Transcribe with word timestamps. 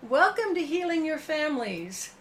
Welcome 0.00 0.54
to 0.54 0.64
Healing 0.64 1.04
Your 1.04 1.18
Families. 1.18 2.14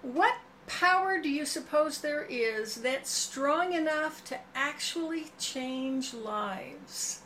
What 0.00 0.36
power 0.68 1.20
do 1.20 1.28
you 1.28 1.44
suppose 1.44 2.00
there 2.00 2.22
is 2.22 2.76
that's 2.76 3.10
strong 3.10 3.72
enough 3.72 4.22
to 4.26 4.38
actually 4.54 5.32
change 5.36 6.14
lives? 6.14 7.22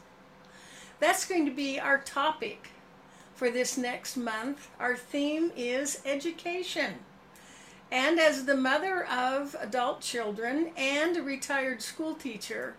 That's 1.00 1.28
going 1.28 1.44
to 1.44 1.50
be 1.50 1.78
our 1.78 1.98
topic 1.98 2.70
for 3.34 3.50
this 3.50 3.76
next 3.76 4.16
month. 4.16 4.70
Our 4.80 4.96
theme 4.96 5.52
is 5.54 6.00
education. 6.06 6.94
And 7.92 8.18
as 8.18 8.46
the 8.46 8.56
mother 8.56 9.04
of 9.04 9.54
adult 9.60 10.00
children 10.00 10.70
and 10.78 11.14
a 11.18 11.22
retired 11.22 11.82
school 11.82 12.14
teacher, 12.14 12.74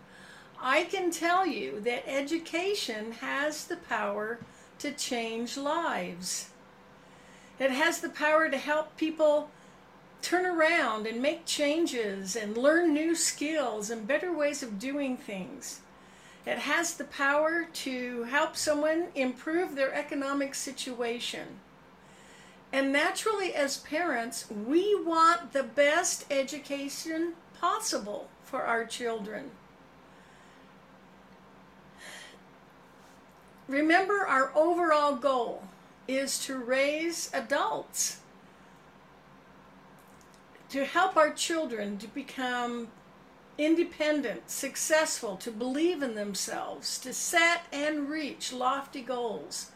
I 0.60 0.82
can 0.84 1.12
tell 1.12 1.46
you 1.46 1.80
that 1.82 2.10
education 2.10 3.12
has 3.12 3.66
the 3.66 3.76
power 3.76 4.40
to 4.80 4.90
change 4.90 5.56
lives. 5.56 6.49
It 7.60 7.70
has 7.72 8.00
the 8.00 8.08
power 8.08 8.48
to 8.48 8.56
help 8.56 8.96
people 8.96 9.50
turn 10.22 10.46
around 10.46 11.06
and 11.06 11.20
make 11.20 11.44
changes 11.44 12.34
and 12.34 12.56
learn 12.56 12.94
new 12.94 13.14
skills 13.14 13.90
and 13.90 14.06
better 14.06 14.32
ways 14.32 14.62
of 14.62 14.78
doing 14.78 15.18
things. 15.18 15.80
It 16.46 16.58
has 16.58 16.94
the 16.94 17.04
power 17.04 17.66
to 17.70 18.22
help 18.24 18.56
someone 18.56 19.08
improve 19.14 19.74
their 19.74 19.92
economic 19.92 20.54
situation. 20.54 21.60
And 22.72 22.92
naturally, 22.92 23.54
as 23.54 23.76
parents, 23.76 24.46
we 24.50 24.94
want 25.04 25.52
the 25.52 25.64
best 25.64 26.24
education 26.30 27.34
possible 27.60 28.30
for 28.42 28.62
our 28.62 28.86
children. 28.86 29.50
Remember, 33.68 34.26
our 34.26 34.50
overall 34.56 35.16
goal 35.16 35.62
is 36.16 36.38
to 36.46 36.56
raise 36.58 37.30
adults, 37.32 38.18
to 40.68 40.84
help 40.84 41.16
our 41.16 41.32
children 41.32 41.98
to 41.98 42.06
become 42.08 42.88
independent, 43.58 44.50
successful, 44.50 45.36
to 45.36 45.50
believe 45.50 46.02
in 46.02 46.14
themselves, 46.14 46.98
to 46.98 47.12
set 47.12 47.62
and 47.72 48.08
reach 48.08 48.52
lofty 48.52 49.02
goals 49.02 49.70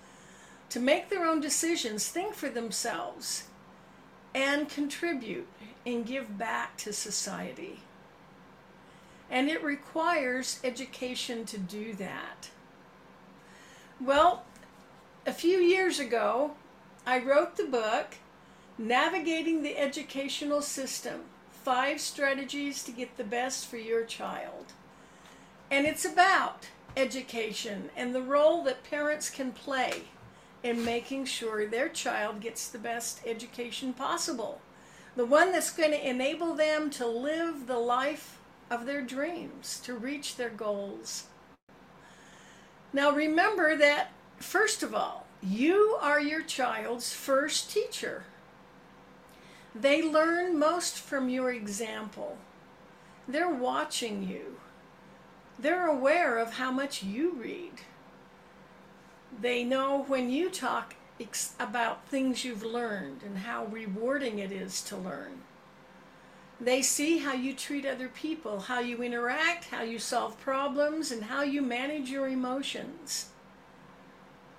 to 0.74 0.80
make 0.80 1.08
their 1.08 1.24
own 1.24 1.40
decisions, 1.40 2.08
think 2.08 2.34
for 2.34 2.48
themselves, 2.48 3.44
and 4.34 4.68
contribute 4.68 5.46
and 5.86 6.04
give 6.04 6.36
back 6.36 6.76
to 6.76 6.92
society. 6.92 7.78
And 9.30 9.48
it 9.48 9.62
requires 9.62 10.58
education 10.64 11.44
to 11.46 11.58
do 11.58 11.94
that. 11.94 12.50
Well, 14.00 14.44
a 15.26 15.32
few 15.32 15.58
years 15.58 15.98
ago, 15.98 16.52
I 17.06 17.18
wrote 17.18 17.56
the 17.56 17.64
book, 17.64 18.16
Navigating 18.76 19.62
the 19.62 19.78
Educational 19.78 20.60
System 20.60 21.22
Five 21.50 22.00
Strategies 22.00 22.82
to 22.82 22.92
Get 22.92 23.16
the 23.16 23.24
Best 23.24 23.66
for 23.66 23.78
Your 23.78 24.04
Child. 24.04 24.72
And 25.70 25.86
it's 25.86 26.04
about 26.04 26.68
education 26.96 27.90
and 27.96 28.14
the 28.14 28.22
role 28.22 28.62
that 28.64 28.84
parents 28.84 29.30
can 29.30 29.52
play 29.52 30.02
in 30.62 30.84
making 30.84 31.24
sure 31.24 31.66
their 31.66 31.88
child 31.88 32.40
gets 32.40 32.68
the 32.68 32.78
best 32.78 33.20
education 33.26 33.92
possible. 33.92 34.60
The 35.16 35.24
one 35.24 35.52
that's 35.52 35.72
going 35.72 35.92
to 35.92 36.08
enable 36.08 36.54
them 36.54 36.90
to 36.90 37.06
live 37.06 37.66
the 37.66 37.78
life 37.78 38.38
of 38.70 38.84
their 38.84 39.02
dreams, 39.02 39.80
to 39.84 39.94
reach 39.94 40.36
their 40.36 40.50
goals. 40.50 41.24
Now 42.92 43.10
remember 43.10 43.76
that, 43.76 44.10
first 44.44 44.82
of 44.82 44.94
all, 44.94 45.26
you 45.42 45.98
are 46.00 46.20
your 46.20 46.42
child's 46.42 47.12
first 47.12 47.70
teacher. 47.70 48.24
They 49.74 50.02
learn 50.02 50.58
most 50.58 50.98
from 50.98 51.28
your 51.28 51.50
example. 51.50 52.38
They're 53.26 53.48
watching 53.48 54.28
you. 54.28 54.60
They're 55.58 55.86
aware 55.86 56.38
of 56.38 56.54
how 56.54 56.70
much 56.70 57.02
you 57.02 57.32
read 57.32 57.80
they 59.40 59.64
know 59.64 60.04
when 60.06 60.30
you 60.30 60.50
talk 60.50 60.94
about 61.58 62.06
things 62.08 62.44
you've 62.44 62.64
learned 62.64 63.22
and 63.22 63.38
how 63.38 63.66
rewarding 63.66 64.38
it 64.38 64.52
is 64.52 64.82
to 64.82 64.96
learn. 64.96 65.42
They 66.60 66.82
see 66.82 67.18
how 67.18 67.34
you 67.34 67.54
treat 67.54 67.84
other 67.84 68.08
people, 68.08 68.60
how 68.60 68.80
you 68.80 69.02
interact, 69.02 69.66
how 69.66 69.82
you 69.82 69.98
solve 69.98 70.40
problems, 70.40 71.10
and 71.10 71.24
how 71.24 71.42
you 71.42 71.62
manage 71.62 72.10
your 72.10 72.28
emotions. 72.28 73.30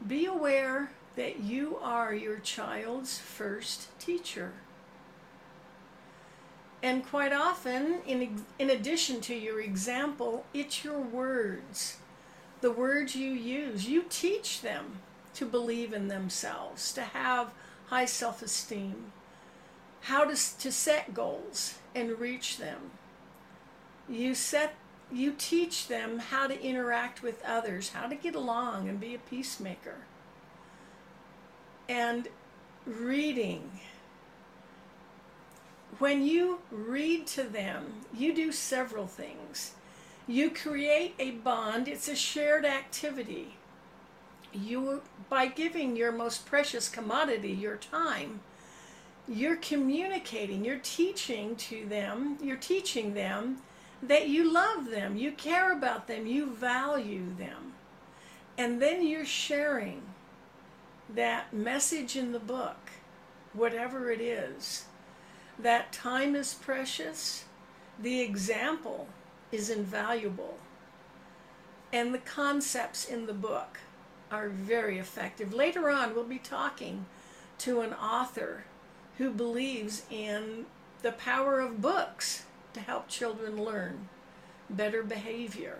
Be 0.07 0.25
aware 0.25 0.91
that 1.15 1.39
you 1.39 1.77
are 1.81 2.13
your 2.13 2.37
child's 2.39 3.17
first 3.17 3.97
teacher. 3.99 4.53
And 6.83 7.05
quite 7.05 7.33
often, 7.33 8.01
in, 8.05 8.43
in 8.59 8.69
addition 8.69 9.21
to 9.21 9.35
your 9.35 9.61
example, 9.61 10.45
it's 10.53 10.83
your 10.83 10.99
words 10.99 11.97
the 12.65 12.71
words 12.71 13.15
you 13.15 13.31
use. 13.31 13.87
You 13.87 14.05
teach 14.09 14.61
them 14.61 14.99
to 15.35 15.45
believe 15.45 15.93
in 15.93 16.07
themselves, 16.07 16.91
to 16.93 17.01
have 17.01 17.53
high 17.87 18.05
self 18.05 18.41
esteem, 18.41 19.11
how 20.01 20.25
to, 20.25 20.35
to 20.57 20.71
set 20.71 21.13
goals 21.13 21.75
and 21.93 22.19
reach 22.19 22.57
them. 22.57 22.91
You 24.09 24.33
set 24.33 24.73
you 25.11 25.33
teach 25.37 25.87
them 25.87 26.19
how 26.19 26.47
to 26.47 26.61
interact 26.61 27.21
with 27.21 27.43
others, 27.45 27.89
how 27.89 28.07
to 28.07 28.15
get 28.15 28.35
along 28.35 28.89
and 28.89 28.99
be 28.99 29.15
a 29.15 29.19
peacemaker. 29.19 29.95
And 31.87 32.27
reading. 32.85 33.79
When 35.99 36.23
you 36.23 36.59
read 36.71 37.27
to 37.27 37.43
them, 37.43 37.85
you 38.13 38.33
do 38.33 38.51
several 38.51 39.07
things. 39.07 39.73
You 40.27 40.49
create 40.49 41.15
a 41.19 41.31
bond, 41.31 41.87
it's 41.87 42.07
a 42.07 42.15
shared 42.15 42.65
activity. 42.65 43.55
You 44.51 45.01
by 45.29 45.47
giving 45.47 45.95
your 45.95 46.11
most 46.11 46.45
precious 46.45 46.89
commodity, 46.89 47.51
your 47.51 47.77
time, 47.77 48.41
you're 49.27 49.57
communicating, 49.57 50.63
you're 50.63 50.79
teaching 50.81 51.55
to 51.55 51.85
them, 51.85 52.37
you're 52.41 52.57
teaching 52.57 53.13
them 53.13 53.57
that 54.07 54.27
you 54.27 54.51
love 54.51 54.89
them, 54.89 55.15
you 55.15 55.31
care 55.31 55.71
about 55.71 56.07
them, 56.07 56.25
you 56.25 56.47
value 56.47 57.35
them. 57.37 57.73
And 58.57 58.81
then 58.81 59.05
you're 59.05 59.25
sharing 59.25 60.01
that 61.09 61.53
message 61.53 62.15
in 62.15 62.31
the 62.31 62.39
book, 62.39 62.91
whatever 63.53 64.09
it 64.11 64.21
is. 64.21 64.85
That 65.59 65.91
time 65.91 66.35
is 66.35 66.53
precious. 66.53 67.45
The 67.99 68.21
example 68.21 69.07
is 69.51 69.69
invaluable. 69.69 70.57
And 71.93 72.13
the 72.13 72.19
concepts 72.19 73.05
in 73.05 73.25
the 73.25 73.33
book 73.33 73.79
are 74.31 74.49
very 74.49 74.97
effective. 74.97 75.53
Later 75.53 75.89
on, 75.89 76.13
we'll 76.13 76.23
be 76.23 76.39
talking 76.39 77.05
to 77.59 77.81
an 77.81 77.93
author 77.93 78.65
who 79.17 79.31
believes 79.31 80.03
in 80.09 80.65
the 81.01 81.13
power 81.13 81.59
of 81.59 81.81
books 81.81 82.43
to 82.75 82.79
help 82.79 83.07
children 83.07 83.63
learn 83.63 84.07
better 84.69 85.03
behavior. 85.03 85.79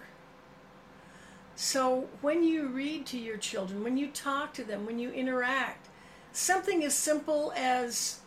So, 1.56 2.10
when 2.22 2.44
you 2.44 2.68
read 2.68 3.06
to 3.08 3.18
your 3.18 3.38
children, 3.38 3.84
when 3.84 3.98
you 3.98 4.08
talk 4.08 4.54
to 4.56 4.64
them, 4.64 4.86
when 4.86 5.00
you 5.00 5.10
interact, 5.12 5.88
something 6.34 6.84
as 6.84 6.94
simple 6.94 7.54
as 7.56 8.20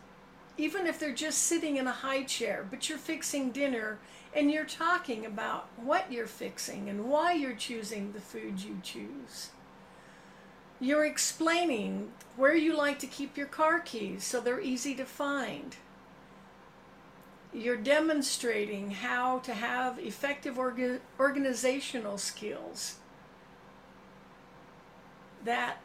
even 0.57 0.87
if 0.87 0.99
they're 0.99 1.13
just 1.13 1.43
sitting 1.43 1.77
in 1.77 1.87
a 1.87 1.91
high 1.91 2.23
chair, 2.23 2.65
but 2.69 2.89
you're 2.89 2.97
fixing 2.97 3.51
dinner 3.51 3.99
and 4.33 4.51
you're 4.51 4.65
talking 4.65 5.25
about 5.25 5.69
what 5.77 6.11
you're 6.11 6.27
fixing 6.27 6.89
and 6.89 7.05
why 7.05 7.33
you're 7.33 7.55
choosing 7.55 8.11
the 8.11 8.19
food 8.19 8.61
you 8.61 8.79
choose. 8.83 9.49
You're 10.79 11.05
explaining 11.05 12.11
where 12.35 12.55
you 12.55 12.75
like 12.75 12.99
to 12.99 13.07
keep 13.07 13.37
your 13.37 13.47
car 13.47 13.79
keys 13.79 14.23
so 14.23 14.39
they're 14.39 14.61
easy 14.61 14.95
to 14.95 15.05
find. 15.05 15.75
You're 17.53 17.77
demonstrating 17.77 18.91
how 18.91 19.39
to 19.39 19.53
have 19.53 19.97
effective 19.99 20.55
orga- 20.55 20.99
organizational 21.19 22.17
skills. 22.17 22.97
That 25.43 25.77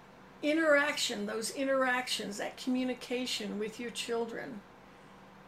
interaction, 0.43 1.26
those 1.26 1.50
interactions, 1.52 2.37
that 2.37 2.56
communication 2.56 3.58
with 3.58 3.81
your 3.81 3.90
children 3.90 4.61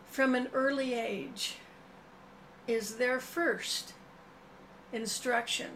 from 0.06 0.34
an 0.34 0.48
early 0.54 0.94
age 0.94 1.56
is 2.66 2.96
their 2.96 3.20
first 3.20 3.92
instruction. 4.92 5.70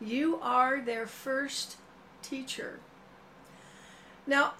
You 0.00 0.38
are 0.40 0.80
their 0.80 1.06
first 1.06 1.76
teacher. 2.22 2.78
Now, 4.26 4.54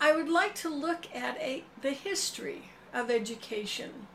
I 0.00 0.14
would 0.14 0.28
like 0.28 0.54
to 0.56 0.68
look 0.68 1.06
at 1.14 1.36
a, 1.38 1.64
the 1.80 1.92
history 1.92 2.70
of 2.92 3.10
education. 3.10 4.06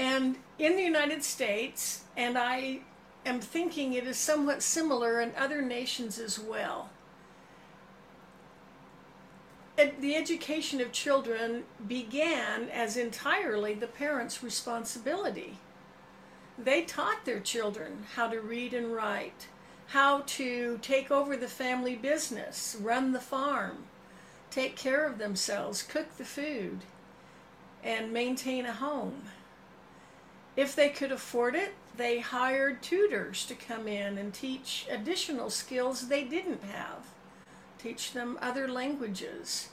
And 0.00 0.36
in 0.58 0.76
the 0.76 0.82
United 0.82 1.22
States, 1.22 2.04
and 2.16 2.38
I 2.38 2.80
am 3.26 3.38
thinking 3.38 3.92
it 3.92 4.06
is 4.06 4.16
somewhat 4.16 4.62
similar 4.62 5.20
in 5.20 5.32
other 5.36 5.60
nations 5.60 6.18
as 6.18 6.38
well, 6.38 6.88
the 9.76 10.16
education 10.16 10.80
of 10.80 10.90
children 10.90 11.64
began 11.86 12.70
as 12.70 12.96
entirely 12.96 13.74
the 13.74 13.86
parents' 13.86 14.42
responsibility. 14.42 15.58
They 16.56 16.80
taught 16.80 17.26
their 17.26 17.40
children 17.40 18.06
how 18.14 18.28
to 18.28 18.40
read 18.40 18.72
and 18.72 18.94
write, 18.94 19.48
how 19.88 20.22
to 20.28 20.78
take 20.80 21.10
over 21.10 21.36
the 21.36 21.46
family 21.46 21.94
business, 21.94 22.74
run 22.80 23.12
the 23.12 23.20
farm, 23.20 23.84
take 24.50 24.76
care 24.76 25.04
of 25.04 25.18
themselves, 25.18 25.82
cook 25.82 26.16
the 26.16 26.24
food, 26.24 26.78
and 27.84 28.14
maintain 28.14 28.64
a 28.64 28.72
home. 28.72 29.24
If 30.60 30.76
they 30.76 30.90
could 30.90 31.10
afford 31.10 31.54
it, 31.54 31.72
they 31.96 32.18
hired 32.18 32.82
tutors 32.82 33.46
to 33.46 33.54
come 33.54 33.88
in 33.88 34.18
and 34.18 34.34
teach 34.34 34.86
additional 34.90 35.48
skills 35.48 36.08
they 36.08 36.22
didn't 36.22 36.62
have, 36.64 37.06
teach 37.78 38.12
them 38.12 38.36
other 38.42 38.68
languages. 38.68 39.70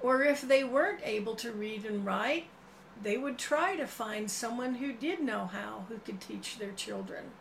Or 0.00 0.22
if 0.22 0.42
they 0.42 0.62
weren't 0.62 1.00
able 1.02 1.34
to 1.34 1.50
read 1.50 1.84
and 1.84 2.06
write, 2.06 2.46
they 3.02 3.18
would 3.18 3.38
try 3.38 3.74
to 3.74 3.88
find 3.88 4.30
someone 4.30 4.76
who 4.76 4.92
did 4.92 5.18
know 5.18 5.46
how, 5.46 5.86
who 5.88 5.98
could 5.98 6.20
teach 6.20 6.58
their 6.58 6.70
children. 6.70 7.32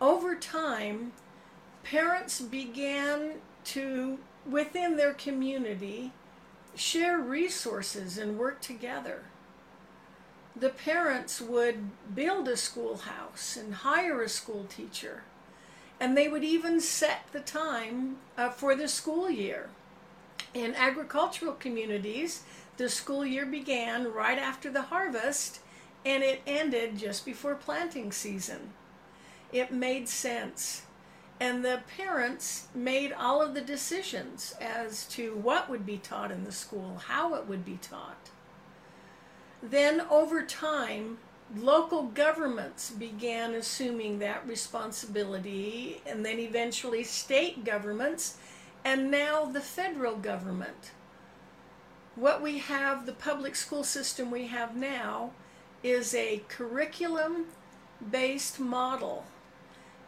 Over 0.00 0.34
time, 0.34 1.12
parents 1.84 2.40
began 2.40 3.34
to, 3.66 4.18
within 4.44 4.96
their 4.96 5.14
community, 5.14 6.10
share 6.74 7.20
resources 7.20 8.18
and 8.18 8.40
work 8.40 8.60
together. 8.60 9.22
The 10.54 10.68
parents 10.68 11.40
would 11.40 11.90
build 12.14 12.48
a 12.48 12.56
schoolhouse 12.56 13.56
and 13.56 13.74
hire 13.74 14.22
a 14.22 14.28
school 14.28 14.64
teacher, 14.68 15.22
and 15.98 16.16
they 16.16 16.28
would 16.28 16.44
even 16.44 16.80
set 16.80 17.22
the 17.32 17.40
time 17.40 18.16
uh, 18.36 18.50
for 18.50 18.74
the 18.74 18.88
school 18.88 19.30
year. 19.30 19.70
In 20.52 20.74
agricultural 20.74 21.54
communities, 21.54 22.42
the 22.76 22.88
school 22.88 23.24
year 23.24 23.46
began 23.46 24.12
right 24.12 24.38
after 24.38 24.70
the 24.70 24.82
harvest 24.82 25.60
and 26.04 26.22
it 26.22 26.42
ended 26.46 26.98
just 26.98 27.24
before 27.24 27.54
planting 27.54 28.12
season. 28.12 28.72
It 29.52 29.72
made 29.72 30.08
sense. 30.08 30.82
And 31.38 31.64
the 31.64 31.80
parents 31.96 32.68
made 32.74 33.12
all 33.12 33.42
of 33.42 33.54
the 33.54 33.60
decisions 33.60 34.54
as 34.60 35.06
to 35.06 35.34
what 35.36 35.68
would 35.68 35.84
be 35.84 35.98
taught 35.98 36.30
in 36.30 36.44
the 36.44 36.52
school, 36.52 37.00
how 37.06 37.34
it 37.34 37.46
would 37.46 37.64
be 37.64 37.78
taught. 37.80 38.30
Then, 39.62 40.00
over 40.10 40.42
time, 40.42 41.18
local 41.56 42.04
governments 42.04 42.90
began 42.90 43.54
assuming 43.54 44.18
that 44.18 44.46
responsibility, 44.46 46.02
and 46.06 46.24
then 46.24 46.38
eventually 46.38 47.04
state 47.04 47.64
governments, 47.64 48.38
and 48.84 49.10
now 49.10 49.44
the 49.44 49.60
federal 49.60 50.16
government 50.16 50.90
what 52.14 52.42
we 52.42 52.58
have, 52.58 53.06
the 53.06 53.12
public 53.12 53.56
school 53.56 53.84
system 53.84 54.30
we 54.30 54.46
have 54.48 54.76
now, 54.76 55.30
is 55.82 56.14
a 56.14 56.42
curriculum 56.48 57.46
based 58.10 58.60
model. 58.60 59.24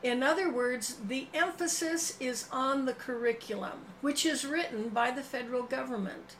In 0.02 0.22
other 0.22 0.52
words, 0.52 0.96
the 1.06 1.28
emphasis 1.32 2.16
is 2.20 2.46
on 2.52 2.84
the 2.84 2.92
curriculum, 2.92 3.86
which 4.02 4.26
is 4.26 4.44
written 4.44 4.90
by 4.90 5.10
the 5.10 5.22
federal 5.22 5.62
government. 5.62 6.36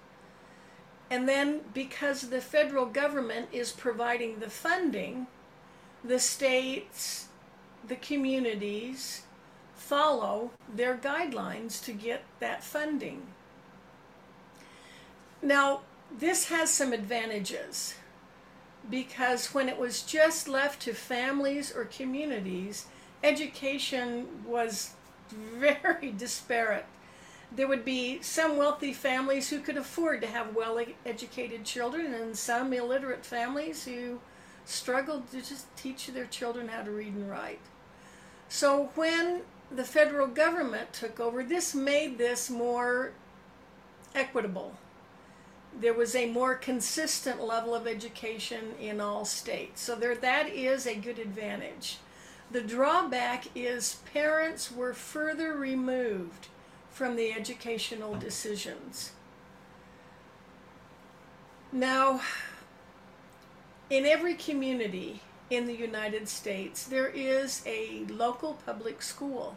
And 1.15 1.29
then, 1.29 1.61
because 1.73 2.23
the 2.23 2.41
federal 2.41 2.87
government 2.87 3.47
is 3.53 3.71
providing 3.71 4.41
the 4.41 4.51
funding, 4.51 5.29
the 6.03 6.19
states, 6.19 7.29
the 7.87 7.95
communities 7.95 9.23
follow 9.77 10.51
their 10.75 10.97
guidelines 10.97 11.81
to 11.85 11.93
get 11.93 12.25
that 12.41 12.65
funding. 12.65 13.29
Now, 15.41 15.83
this 16.11 16.49
has 16.49 16.71
some 16.71 16.93
advantages 16.93 17.95
because 18.91 19.55
when 19.55 19.69
it 19.69 19.79
was 19.79 20.03
just 20.03 20.49
left 20.49 20.83
to 20.83 20.95
families 20.95 21.73
or 21.73 21.85
communities, 21.85 22.87
education 23.23 24.27
was 24.45 24.95
very 25.29 26.11
disparate. 26.11 26.87
There 27.55 27.69
would 27.69 27.85
be 27.85 28.21
some 28.23 28.57
wealthy 28.57 28.93
families 28.93 29.51
who 29.51 29.61
could 29.61 29.77
afford 29.77 30.21
to 30.23 30.27
have 30.27 30.55
well 30.55 30.81
educated 31.07 31.65
children, 31.65 32.15
and 32.15 32.37
some 32.37 32.73
illiterate 32.73 33.25
families 33.25 33.85
who 33.85 34.21
struggled 34.65 35.31
to 35.31 35.39
just 35.39 35.67
teach 35.77 36.07
their 36.09 36.27
children 36.27 36.69
how 36.69 36.83
to 36.83 36.91
read 36.91 37.15
and 37.15 37.31
write. 37.31 37.61
So, 38.49 38.91
when 38.95 39.43
the 39.71 39.85
federal 39.85 40.27
government 40.27 40.93
took 40.93 41.21
over, 41.21 41.43
this 41.43 41.75
made 41.75 42.19
this 42.19 42.51
more 42.51 43.13
equitable 44.15 44.75
there 45.81 45.95
was 45.95 46.15
a 46.15 46.31
more 46.31 46.55
consistent 46.55 47.43
level 47.43 47.75
of 47.75 47.87
education 47.87 48.75
in 48.81 49.01
all 49.01 49.25
states. 49.25 49.81
So 49.81 49.95
there 49.95 50.15
that 50.15 50.49
is 50.49 50.87
a 50.87 50.95
good 50.95 51.19
advantage. 51.19 51.99
The 52.51 52.61
drawback 52.61 53.47
is 53.55 54.01
parents 54.13 54.71
were 54.71 54.95
further 54.95 55.55
removed 55.55 56.49
from 56.95 57.17
the 57.17 57.33
educational 57.33 58.15
decisions. 58.15 59.11
Now, 61.73 62.21
in 63.91 64.07
every 64.07 64.35
community 64.35 65.21
in 65.51 65.67
the 65.67 65.75
United 65.75 66.29
States, 66.29 66.85
there 66.85 67.09
is 67.09 67.65
a 67.67 68.05
local 68.09 68.55
public 68.65 69.03
school 69.03 69.57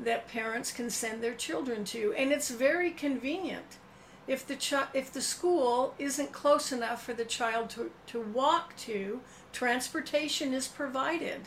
that 0.00 0.26
parents 0.26 0.72
can 0.72 0.90
send 0.90 1.22
their 1.22 1.34
children 1.34 1.84
to, 1.84 2.12
and 2.18 2.32
it's 2.32 2.50
very 2.50 2.90
convenient 2.90 3.78
if 4.26 4.44
the 4.44 4.56
chi- 4.56 4.88
if 4.92 5.12
the 5.12 5.22
school 5.22 5.94
isn't 5.96 6.32
close 6.32 6.72
enough 6.72 7.04
for 7.04 7.14
the 7.14 7.24
child 7.24 7.70
to, 7.70 7.92
to 8.08 8.20
walk 8.20 8.76
to, 8.78 9.20
transportation 9.52 10.52
is 10.52 10.66
provided. 10.66 11.42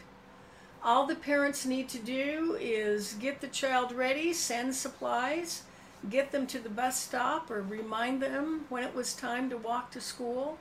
All 0.83 1.05
the 1.05 1.15
parents 1.15 1.65
need 1.65 1.89
to 1.89 1.99
do 1.99 2.57
is 2.59 3.13
get 3.13 3.41
the 3.41 3.47
child 3.47 3.91
ready, 3.91 4.31
send 4.31 4.75
supplies, 4.75 5.63
get 6.09 6.31
them 6.31 6.47
to 6.47 6.59
the 6.59 6.69
bus 6.69 6.99
stop, 6.99 7.51
or 7.51 7.61
remind 7.61 8.21
them 8.21 8.65
when 8.69 8.83
it 8.83 8.95
was 8.95 9.13
time 9.13 9.49
to 9.49 9.57
walk 9.57 9.91
to 9.91 10.01
school. 10.01 10.57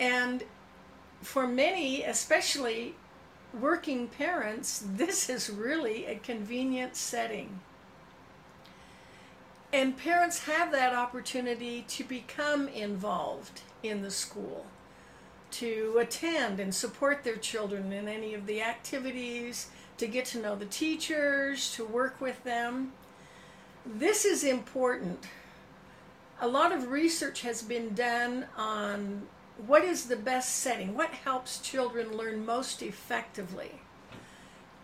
And 0.00 0.44
for 1.20 1.46
many, 1.46 2.02
especially 2.04 2.94
working 3.58 4.08
parents, 4.08 4.84
this 4.94 5.28
is 5.28 5.50
really 5.50 6.06
a 6.06 6.16
convenient 6.16 6.96
setting. 6.96 7.60
And 9.72 9.98
parents 9.98 10.44
have 10.44 10.72
that 10.72 10.94
opportunity 10.94 11.84
to 11.88 12.04
become 12.04 12.68
involved 12.68 13.60
in 13.82 14.00
the 14.00 14.10
school, 14.10 14.64
to 15.50 15.96
attend 16.00 16.60
and 16.60 16.74
support 16.74 17.24
their 17.24 17.36
children 17.36 17.92
in 17.92 18.08
any 18.08 18.34
of 18.34 18.46
the 18.46 18.62
activities, 18.62 19.68
to 19.96 20.06
get 20.06 20.24
to 20.26 20.38
know 20.38 20.54
the 20.54 20.66
teachers, 20.66 21.72
to 21.74 21.84
work 21.84 22.20
with 22.20 22.42
them. 22.44 22.92
This 23.84 24.24
is 24.24 24.44
important. 24.44 25.26
A 26.40 26.48
lot 26.48 26.72
of 26.72 26.90
research 26.90 27.40
has 27.42 27.62
been 27.62 27.94
done 27.94 28.46
on 28.56 29.22
what 29.66 29.82
is 29.82 30.06
the 30.06 30.16
best 30.16 30.56
setting, 30.56 30.94
what 30.94 31.10
helps 31.10 31.58
children 31.58 32.16
learn 32.16 32.46
most 32.46 32.82
effectively. 32.82 33.80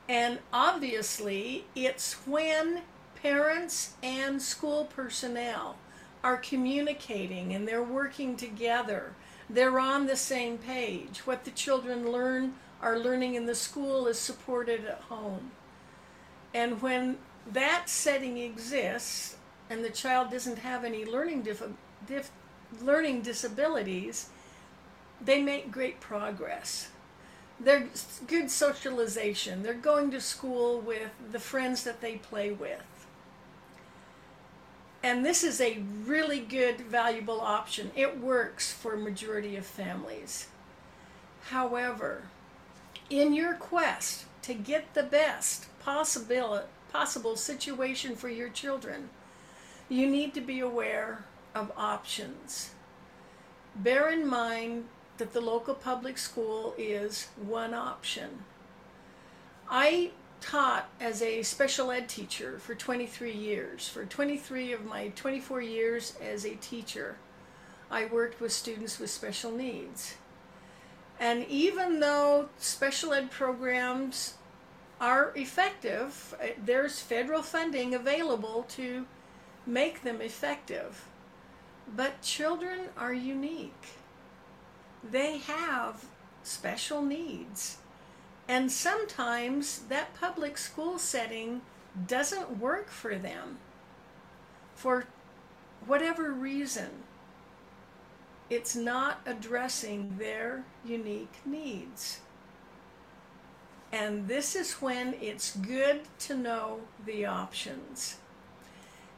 And 0.09 0.41
obviously, 0.53 1.67
it's 1.75 2.15
when 2.27 2.83
parents 3.23 3.95
and 4.03 4.43
school 4.43 4.85
personnel 4.87 5.77
are 6.23 6.37
communicating 6.37 7.55
and 7.55 7.69
they're 7.69 7.83
working 7.83 8.37
together. 8.37 9.15
They're 9.49 9.79
on 9.79 10.07
the 10.07 10.17
same 10.17 10.59
page. 10.59 11.21
What 11.27 11.45
the 11.45 11.51
children 11.51 12.11
learn 12.11 12.55
are 12.81 12.99
learning 12.99 13.35
in 13.35 13.47
the 13.47 13.55
school 13.55 14.07
is 14.07 14.19
supported 14.19 14.85
at 14.85 15.01
home. 15.09 15.51
And 16.53 16.81
when 16.81 17.19
that 17.51 17.89
setting 17.89 18.39
exists 18.39 19.37
and 19.69 19.85
the 19.85 19.91
child 19.91 20.31
doesn't 20.31 20.59
have 20.59 20.85
any 20.85 21.05
learning 21.05 21.43
dif- 21.43 21.63
dif- 22.07 22.31
learning 22.81 23.23
disabilities, 23.23 24.29
they 25.21 25.43
make 25.43 25.71
great 25.71 26.01
progress. 26.01 26.89
They're 27.61 27.89
good 28.27 28.51
socialization. 28.51 29.63
They're 29.63 29.75
going 29.75 30.11
to 30.11 30.21
school 30.21 30.81
with 30.81 31.11
the 31.33 31.39
friends 31.39 31.85
that 31.85 32.01
they 32.01 32.17
play 32.17 32.51
with. 32.51 32.83
And 35.05 35.23
this 35.23 35.45
is 35.45 35.61
a 35.61 35.83
really 36.07 36.41
good, 36.41 36.81
valuable 36.81 37.39
option. 37.39 37.91
It 37.95 38.19
works 38.19 38.73
for 38.73 38.97
majority 38.97 39.55
of 39.55 39.67
families. 39.67 40.49
However, 41.51 42.23
in 43.11 43.35
your 43.35 43.53
quest 43.53 44.25
to 44.41 44.55
get 44.55 44.95
the 44.95 45.03
best 45.03 45.67
possible, 45.79 46.63
possible 46.91 47.37
situation 47.37 48.17
for 48.17 48.31
your 48.31 48.49
children, 48.49 49.11
you 49.91 50.09
need 50.09 50.33
to 50.33 50.41
be 50.41 50.61
aware 50.61 51.27
of 51.55 51.71
options. 51.77 52.71
Bear 53.77 54.09
in 54.09 54.27
mind 54.27 54.87
that 55.19 55.35
the 55.35 55.43
local 55.43 55.75
public 55.75 56.17
school 56.17 56.75
is 56.79 57.29
one 57.37 57.75
option. 57.75 58.45
I 59.69 60.13
taught 60.45 60.91
as 61.01 61.23
a 61.23 61.43
special 61.43 61.91
ed 61.91 62.07
teacher 62.07 62.59
for 62.59 62.75
23 62.75 63.33
years. 63.33 63.89
For 63.89 64.05
23 64.05 64.75
of 64.75 64.85
my 64.85 65.09
24 65.17 65.63
years 65.63 66.15
as 66.23 66.45
a 66.45 66.55
teacher, 66.57 67.17
I 67.91 68.05
worked 68.05 68.43
with 68.43 68.53
students 68.53 68.99
with 68.99 69.09
special 69.09 69.51
needs. 69.51 70.17
And 71.19 71.47
even 71.47 72.01
though 72.01 72.51
special 72.59 73.15
ed 73.15 73.31
programs 73.31 74.35
are 75.01 75.33
effective, 75.35 76.35
uh, 76.43 76.49
there's 76.63 77.01
federal 77.01 77.43
funding 77.43 77.95
available 77.95 78.67
to 78.71 79.07
make 79.67 80.03
them 80.03 80.21
effective. 80.21 81.07
But 81.97 82.21
children 82.21 82.91
are 82.99 83.15
unique. 83.15 83.87
They 85.03 85.39
have 85.39 86.05
special 86.43 87.01
needs. 87.01 87.79
And 88.49 88.71
sometimes 88.71 89.81
that 89.89 90.15
public 90.15 90.59
school 90.59 90.99
setting 90.99 91.63
doesn't 92.07 92.59
work 92.59 92.89
for 92.91 93.17
them 93.17 93.59
for 94.75 95.07
whatever 95.87 96.31
reason. 96.33 96.91
It's 98.51 98.77
not 98.77 99.21
addressing 99.25 100.17
their 100.19 100.65
unique 100.85 101.35
needs. 101.47 102.21
And 103.91 104.29
this 104.29 104.57
is 104.57 104.75
when 104.75 105.15
it's 105.21 105.57
good 105.57 106.03
to 106.21 106.37
know 106.37 106.81
the 107.07 107.25
options. 107.25 108.17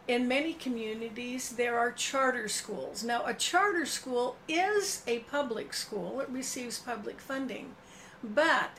In 0.06 0.28
many 0.28 0.52
communities, 0.52 1.50
there 1.50 1.78
are 1.78 1.90
charter 1.90 2.46
schools. 2.46 3.02
Now, 3.02 3.24
a 3.26 3.34
charter 3.34 3.86
school 3.86 4.36
is 4.46 5.02
a 5.06 5.20
public 5.20 5.72
school, 5.72 6.20
it 6.20 6.28
receives 6.28 6.78
public 6.78 7.20
funding, 7.20 7.74
but 8.22 8.70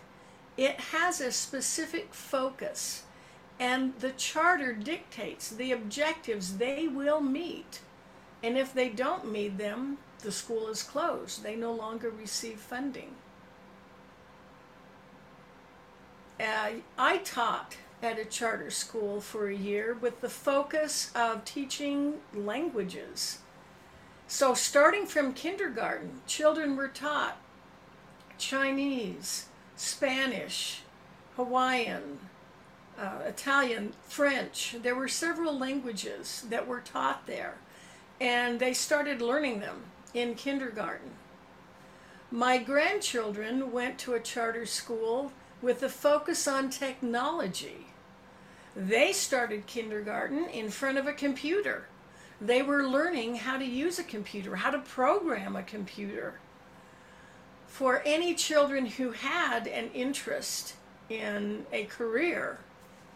it 0.58 0.80
has 0.80 1.22
a 1.22 1.32
specific 1.32 2.14
focus, 2.14 3.04
and 3.60 3.94
the 4.00 4.12
charter 4.12 4.74
dictates 4.74 5.50
the 5.50 5.72
objectives 5.72 6.58
they 6.58 6.88
will 6.88 7.22
meet. 7.22 7.80
And 8.44 8.58
if 8.58 8.74
they 8.74 8.90
don't 8.90 9.32
meet 9.32 9.58
them, 9.58 10.00
the 10.22 10.32
school 10.32 10.68
is 10.68 10.84
closed. 10.84 11.44
They 11.44 11.56
no 11.56 11.72
longer 11.72 12.10
receive 12.10 12.60
funding. 12.60 13.16
Uh, 16.40 16.70
I 16.98 17.18
taught 17.18 17.78
at 18.02 18.20
a 18.20 18.26
charter 18.26 18.70
school 18.70 19.22
for 19.22 19.48
a 19.48 19.56
year 19.56 19.98
with 20.00 20.22
the 20.22 20.30
focus 20.30 21.12
of 21.16 21.46
teaching 21.46 22.16
languages. 22.34 23.40
So, 24.28 24.54
starting 24.54 25.06
from 25.06 25.34
kindergarten, 25.34 26.22
children 26.28 26.76
were 26.76 26.90
taught 26.90 27.38
Chinese, 28.38 29.46
Spanish, 29.78 30.82
Hawaiian, 31.36 32.18
uh, 33.00 33.20
Italian, 33.28 33.94
French. 34.08 34.76
There 34.82 34.96
were 34.96 35.08
several 35.08 35.58
languages 35.58 36.46
that 36.50 36.68
were 36.68 36.82
taught 36.82 37.28
there, 37.28 37.58
and 38.20 38.60
they 38.60 38.74
started 38.74 39.22
learning 39.22 39.60
them 39.60 39.84
in 40.16 40.34
kindergarten. 40.34 41.12
My 42.32 42.58
grandchildren 42.58 43.72
went 43.72 44.00
to 44.00 44.16
a 44.16 44.20
charter 44.20 44.66
school 44.66 45.32
with 45.62 45.84
a 45.84 45.90
focus 45.90 46.48
on 46.48 46.72
technology. 46.72 47.88
They 48.76 49.14
started 49.14 49.68
kindergarten 49.68 50.50
in 50.50 50.70
front 50.70 50.98
of 50.98 51.08
a 51.08 51.14
computer. 51.14 51.88
They 52.42 52.64
were 52.64 52.88
learning 52.88 53.36
how 53.36 53.58
to 53.58 53.66
use 53.66 54.00
a 54.00 54.04
computer, 54.04 54.56
how 54.56 54.72
to 54.72 54.80
program 54.80 55.56
a 55.56 55.64
computer. 55.64 56.40
For 57.68 58.02
any 58.06 58.34
children 58.34 58.86
who 58.86 59.12
had 59.12 59.68
an 59.68 59.92
interest 59.94 60.74
in 61.10 61.66
a 61.72 61.84
career 61.86 62.60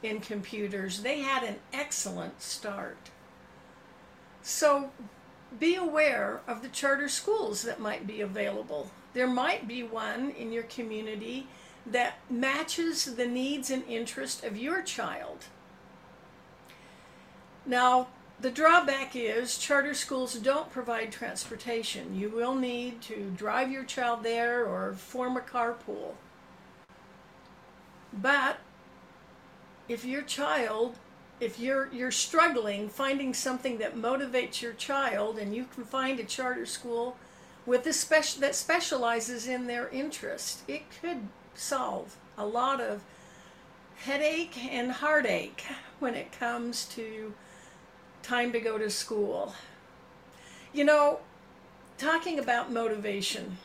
in 0.04 0.20
computers, 0.20 1.02
they 1.02 1.22
had 1.22 1.44
an 1.44 1.56
excellent 1.74 2.42
start. 2.42 3.10
So 4.44 4.92
be 5.60 5.76
aware 5.76 6.42
of 6.48 6.62
the 6.62 6.70
charter 6.70 7.10
schools 7.10 7.64
that 7.64 7.80
might 7.80 8.08
be 8.08 8.22
available. 8.22 8.92
There 9.14 9.28
might 9.28 9.68
be 9.68 9.84
one 9.84 10.32
in 10.32 10.52
your 10.52 10.64
community 10.64 11.48
that 11.86 12.20
matches 12.30 13.16
the 13.16 13.28
needs 13.28 13.70
and 13.70 13.84
interest 13.88 14.44
of 14.44 14.56
your 14.56 14.82
child. 14.82 15.46
Now, 17.66 18.08
the 18.42 18.50
drawback 18.50 19.16
is 19.16 19.58
charter 19.58 19.94
schools 19.94 20.34
don't 20.34 20.72
provide 20.72 21.12
transportation. 21.12 22.16
You 22.16 22.30
will 22.30 22.56
need 22.56 23.02
to 23.04 23.32
drive 23.38 23.72
your 23.72 23.84
child 23.84 24.24
there 24.24 24.66
or 24.66 24.94
form 24.94 25.38
a 25.38 25.42
carpool. 25.42 26.14
But 28.12 28.58
if 29.88 30.04
your 30.04 30.24
child, 30.24 30.96
if 31.40 31.60
you're 31.60 31.90
you're 31.94 32.12
struggling 32.12 32.90
finding 32.90 33.34
something 33.34 33.78
that 33.78 33.96
motivates 33.96 34.62
your 34.62 34.74
child 34.74 35.38
and 35.38 35.56
you 35.56 35.66
can 35.66 35.84
find 35.84 36.20
a 36.20 36.24
charter 36.24 36.66
school 36.66 37.18
with 37.66 37.86
a 37.86 37.94
special 37.94 38.42
that 38.42 38.56
specializes 38.56 39.48
in 39.48 39.68
their 39.68 39.88
interest, 39.90 40.64
it 40.68 40.82
could 41.00 41.28
solve 41.54 42.18
a 42.38 42.46
lot 42.46 42.82
of 42.82 43.04
headache 43.98 44.58
and 44.66 44.92
heartache 44.92 45.64
when 46.00 46.16
it 46.16 46.32
comes 46.32 46.86
to 46.86 47.34
time 48.24 48.52
to 48.52 48.60
go 48.60 48.78
to 48.78 48.90
school. 48.90 49.54
You 50.74 50.86
know, 50.86 51.20
talking 51.98 52.40
about 52.40 52.72
motivation. 52.72 53.58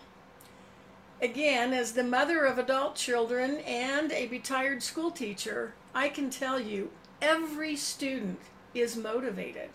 Again, 1.23 1.73
as 1.73 1.93
the 1.93 2.05
mother 2.05 2.45
of 2.45 2.59
adult 2.59 2.95
children 2.95 3.59
and 3.61 4.13
a 4.13 4.29
retired 4.29 4.83
school 4.83 5.11
teacher, 5.11 5.73
I 5.95 6.09
can 6.11 6.29
tell 6.29 6.61
you 6.61 6.91
every 7.23 7.77
student 7.77 8.41
is 8.75 8.97
motivated. 8.97 9.71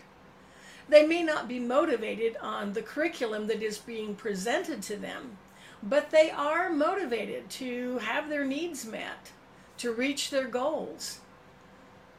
They 0.88 1.06
may 1.06 1.22
not 1.22 1.48
be 1.48 1.58
motivated 1.58 2.36
on 2.40 2.72
the 2.72 2.82
curriculum 2.82 3.46
that 3.48 3.62
is 3.62 3.78
being 3.78 4.14
presented 4.14 4.82
to 4.82 4.96
them, 4.96 5.38
but 5.82 6.10
they 6.10 6.30
are 6.30 6.70
motivated 6.70 7.50
to 7.50 7.98
have 7.98 8.28
their 8.28 8.44
needs 8.44 8.84
met, 8.84 9.32
to 9.78 9.92
reach 9.92 10.30
their 10.30 10.46
goals. 10.46 11.20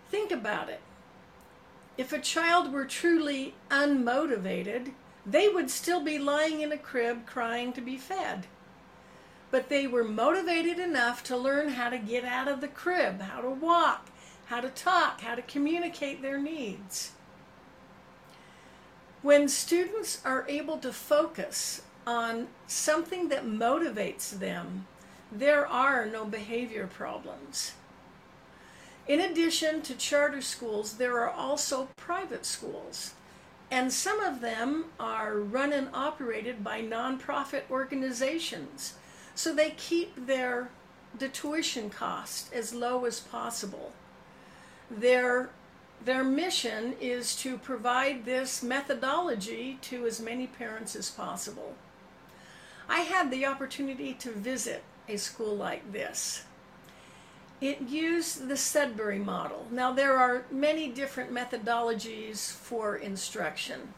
Think 0.09 0.31
about 0.31 0.69
it. 0.69 0.81
If 1.97 2.11
a 2.11 2.19
child 2.19 2.71
were 2.71 2.85
truly 2.85 3.53
unmotivated, 3.69 4.93
they 5.25 5.47
would 5.47 5.69
still 5.69 6.01
be 6.03 6.17
lying 6.17 6.61
in 6.61 6.71
a 6.71 6.77
crib 6.77 7.25
crying 7.25 7.71
to 7.73 7.81
be 7.81 7.97
fed. 7.97 8.47
But 9.51 9.69
they 9.69 9.85
were 9.85 10.03
motivated 10.03 10.79
enough 10.79 11.23
to 11.25 11.37
learn 11.37 11.69
how 11.69 11.89
to 11.89 11.99
get 11.99 12.25
out 12.25 12.47
of 12.47 12.61
the 12.61 12.67
crib, 12.67 13.21
how 13.21 13.41
to 13.41 13.49
walk, 13.49 14.09
how 14.47 14.59
to 14.59 14.69
talk, 14.69 15.21
how 15.21 15.35
to 15.35 15.43
communicate 15.43 16.21
their 16.21 16.39
needs. 16.39 17.11
When 19.21 19.47
students 19.47 20.19
are 20.25 20.45
able 20.49 20.79
to 20.79 20.91
focus 20.91 21.83
on 22.05 22.47
something 22.67 23.29
that 23.29 23.45
motivates 23.45 24.31
them, 24.31 24.87
there 25.31 25.65
are 25.65 26.05
no 26.05 26.25
behavior 26.25 26.87
problems. 26.87 27.73
In 29.07 29.19
addition 29.19 29.81
to 29.81 29.95
charter 29.95 30.41
schools, 30.41 30.93
there 30.93 31.19
are 31.19 31.29
also 31.29 31.89
private 31.97 32.45
schools, 32.45 33.13
and 33.69 33.91
some 33.91 34.21
of 34.21 34.39
them 34.39 34.85
are 34.99 35.37
run 35.37 35.73
and 35.73 35.89
operated 35.93 36.63
by 36.63 36.81
nonprofit 36.81 37.63
organizations. 37.69 38.93
So 39.35 39.53
they 39.53 39.71
keep 39.71 40.27
their 40.27 40.69
the 41.17 41.29
tuition 41.29 41.89
cost 41.89 42.51
as 42.53 42.73
low 42.73 43.05
as 43.05 43.19
possible. 43.19 43.91
Their 44.89 45.49
their 46.05 46.23
mission 46.23 46.95
is 46.99 47.35
to 47.37 47.57
provide 47.57 48.25
this 48.25 48.61
methodology 48.63 49.77
to 49.83 50.05
as 50.05 50.19
many 50.19 50.47
parents 50.47 50.95
as 50.95 51.09
possible. 51.09 51.75
I 52.89 53.01
had 53.01 53.31
the 53.31 53.45
opportunity 53.45 54.13
to 54.15 54.31
visit 54.31 54.83
a 55.07 55.17
school 55.17 55.55
like 55.55 55.91
this. 55.93 56.43
It 57.63 57.79
used 57.79 58.49
the 58.49 58.57
Sudbury 58.57 59.19
model. 59.19 59.67
Now, 59.71 59.93
there 59.93 60.17
are 60.17 60.43
many 60.51 60.89
different 60.89 61.33
methodologies 61.33 62.51
for 62.51 62.97
instruction. 62.97 63.93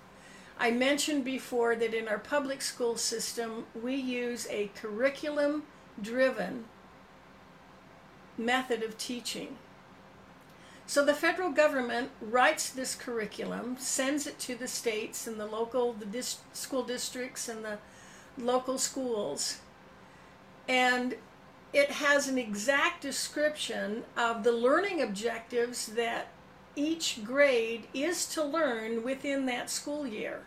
I 0.60 0.70
mentioned 0.70 1.26
before 1.26 1.76
that 1.76 1.92
in 1.92 2.08
our 2.08 2.20
public 2.20 2.62
school 2.62 2.96
system, 2.96 3.66
we 3.74 3.96
use 3.96 4.46
a 4.52 4.70
curriculum 4.76 5.64
driven 6.00 6.66
method 8.38 8.84
of 8.84 9.00
teaching. 9.00 9.58
So 10.86 11.04
the 11.04 11.16
federal 11.16 11.50
government 11.50 12.12
writes 12.22 12.70
this 12.70 12.94
curriculum, 12.94 13.78
sends 13.80 14.28
it 14.28 14.38
to 14.42 14.54
the 14.54 14.68
states 14.68 15.26
and 15.26 15.40
the 15.40 15.48
local, 15.48 15.94
the 15.94 16.06
dis- 16.06 16.38
school 16.54 16.84
districts 16.84 17.50
and 17.50 17.66
the 17.66 17.80
local 18.38 18.78
schools. 18.78 19.58
And 20.68 21.16
it 21.74 21.92
has 21.92 22.28
an 22.28 22.38
exact 22.38 23.02
description 23.02 24.04
of 24.18 24.44
the 24.44 24.52
learning 24.52 25.02
objectives 25.02 25.88
that 25.88 26.28
each 26.76 27.24
grade 27.24 27.88
is 27.94 28.26
to 28.28 28.44
learn 28.44 29.04
within 29.04 29.46
that 29.46 29.70
school 29.70 30.06
year. 30.06 30.44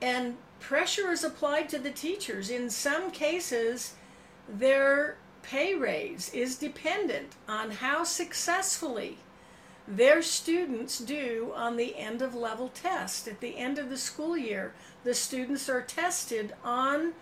And 0.00 0.36
pressure 0.60 1.10
is 1.10 1.24
applied 1.24 1.68
to 1.70 1.78
the 1.78 1.90
teachers. 1.90 2.50
In 2.50 2.70
some 2.70 3.10
cases, 3.10 3.94
they're 4.48 5.16
pay 5.42 5.74
raise 5.74 6.32
is 6.32 6.56
dependent 6.56 7.34
on 7.48 7.70
how 7.70 8.04
successfully 8.04 9.18
their 9.86 10.22
students 10.22 10.98
do 10.98 11.52
on 11.56 11.76
the 11.76 11.96
end 11.96 12.22
of 12.22 12.34
level 12.34 12.68
test. 12.68 13.26
At 13.26 13.40
the 13.40 13.58
end 13.58 13.78
of 13.78 13.90
the 13.90 13.98
school 13.98 14.36
year, 14.36 14.72
the 15.04 15.14
students 15.14 15.68
are 15.68 15.82
tested 15.82 16.54
on 16.64 17.12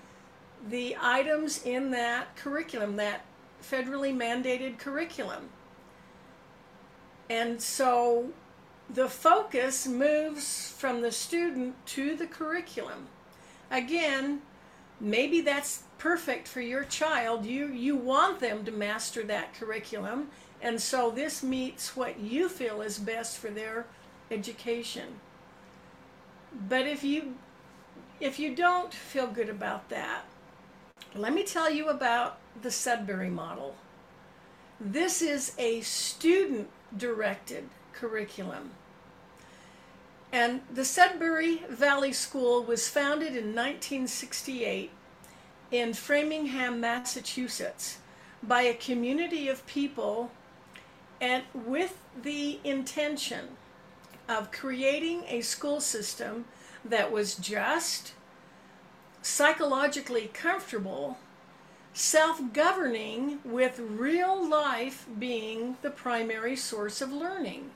the 0.68 0.96
items 1.00 1.64
in 1.64 1.90
that 1.92 2.36
curriculum, 2.36 2.96
that 2.96 3.24
federally 3.62 4.14
mandated 4.14 4.78
curriculum. 4.78 5.48
And 7.28 7.60
so 7.60 8.30
the 8.92 9.08
focus 9.08 9.86
moves 9.86 10.74
from 10.76 11.00
the 11.00 11.12
student 11.12 11.74
to 11.86 12.16
the 12.16 12.26
curriculum. 12.26 13.06
Again, 13.70 14.42
maybe 15.00 15.40
that's 15.40 15.84
perfect 15.98 16.48
for 16.48 16.60
your 16.60 16.84
child. 16.84 17.46
You 17.46 17.68
you 17.68 17.94
want 17.94 18.40
them 18.40 18.64
to 18.64 18.72
master 18.72 19.22
that 19.24 19.54
curriculum, 19.54 20.30
and 20.60 20.80
so 20.80 21.10
this 21.10 21.42
meets 21.42 21.96
what 21.96 22.18
you 22.18 22.48
feel 22.48 22.80
is 22.80 22.98
best 22.98 23.38
for 23.38 23.48
their 23.48 23.86
education. 24.30 25.20
But 26.68 26.86
if 26.86 27.04
you 27.04 27.34
if 28.18 28.38
you 28.38 28.54
don't 28.56 28.92
feel 28.92 29.28
good 29.28 29.48
about 29.48 29.88
that, 29.90 30.24
let 31.14 31.34
me 31.34 31.42
tell 31.42 31.70
you 31.70 31.88
about 31.88 32.38
the 32.62 32.70
Sudbury 32.70 33.30
model. 33.30 33.74
This 34.80 35.22
is 35.22 35.54
a 35.58 35.80
student 35.82 36.68
directed 36.96 37.68
curriculum. 37.92 38.70
And 40.32 40.60
the 40.72 40.84
Sudbury 40.84 41.62
Valley 41.68 42.12
School 42.12 42.62
was 42.62 42.88
founded 42.88 43.36
in 43.36 43.54
1968 43.54 44.90
in 45.70 45.92
Framingham, 45.92 46.80
Massachusetts, 46.80 47.98
by 48.42 48.62
a 48.62 48.74
community 48.74 49.48
of 49.48 49.66
people 49.66 50.30
and 51.20 51.44
with 51.52 51.98
the 52.22 52.58
intention 52.64 53.48
of 54.28 54.52
creating 54.52 55.24
a 55.28 55.40
school 55.42 55.80
system 55.80 56.44
that 56.84 57.12
was 57.12 57.34
just, 57.34 58.14
psychologically 59.22 60.30
comfortable, 60.32 61.18
self 61.92 62.40
governing, 62.52 63.40
with 63.44 63.78
real 63.78 64.48
life 64.48 65.06
being 65.18 65.76
the 65.82 65.90
primary 65.90 66.56
source 66.56 67.00
of 67.00 67.12
learning. 67.12 67.70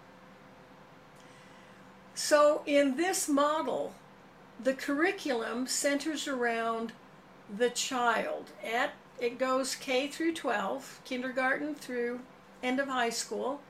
So, 2.15 2.63
in 2.65 2.97
this 2.97 3.29
model, 3.29 3.95
the 4.63 4.75
curriculum 4.75 5.67
centers 5.67 6.29
around 6.29 6.93
the 7.55 7.71
child. 7.71 8.53
At 8.65 8.93
it 9.19 9.39
goes 9.39 9.75
K 9.75 10.09
through 10.09 10.35
12, 10.35 11.01
kindergarten 11.05 11.75
through 11.75 12.21
end 12.63 12.81
of 12.81 12.89
high 12.89 13.11
school, 13.11 13.61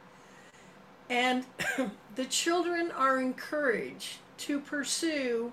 and 1.11 1.45
the 2.15 2.25
children 2.25 2.91
are 2.91 3.21
encouraged 3.21 4.19
to 4.39 4.61
pursue 4.61 5.53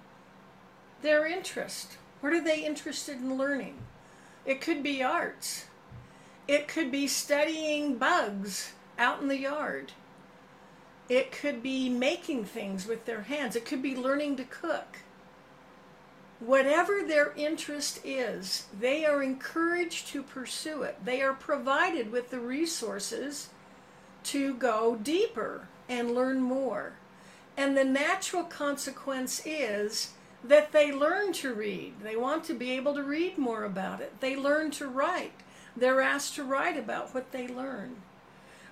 their 1.01 1.25
interest. 1.25 1.98
What 2.22 2.34
are 2.34 2.44
they 2.44 2.63
interested 2.63 3.18
in 3.18 3.38
learning? 3.38 3.78
It 4.46 4.62
could 4.62 4.82
be 4.82 5.04
arts. 5.04 5.66
It 6.48 6.68
could 6.68 6.92
be 6.92 7.08
studying 7.08 7.98
bugs 7.98 8.74
out 8.98 9.22
in 9.22 9.28
the 9.28 9.38
yard. 9.38 9.92
It 11.10 11.32
could 11.32 11.62
be 11.62 11.90
making 11.90 12.46
things 12.46 12.88
with 12.88 13.06
their 13.06 13.24
hands. 13.24 13.56
It 13.56 13.66
could 13.66 13.82
be 13.82 13.96
learning 13.96 14.38
to 14.38 14.44
cook. 14.44 15.00
Whatever 16.40 17.04
their 17.04 17.34
interest 17.34 18.00
is, 18.04 18.66
they 18.80 19.06
are 19.06 19.22
encouraged 19.22 20.08
to 20.08 20.24
pursue 20.24 20.84
it. 20.84 21.04
They 21.04 21.22
are 21.22 21.34
provided 21.34 22.12
with 22.12 22.30
the 22.30 22.40
resources 22.40 23.50
to 24.24 24.54
go 24.56 24.96
deeper 24.96 25.68
and 25.90 26.16
learn 26.16 26.40
more. 26.42 26.94
And 27.58 27.78
the 27.78 27.84
natural 27.84 28.44
consequence 28.44 29.42
is 29.46 30.13
that 30.43 30.71
they 30.71 30.91
learn 30.91 31.34
to 31.34 31.54
read. 31.54 31.93
They 32.01 32.15
want 32.15 32.43
to 32.45 32.54
be 32.54 32.71
able 32.71 32.93
to 32.95 33.04
read 33.04 33.38
more 33.38 33.63
about 33.63 34.01
it. 34.01 34.19
They 34.19 34.36
learn 34.36 34.71
to 34.71 34.88
write. 34.88 35.34
They're 35.75 36.01
asked 36.01 36.36
to 36.36 36.43
write 36.43 36.77
about 36.77 37.13
what 37.13 37.32
they 37.32 37.47
learn. 37.47 37.97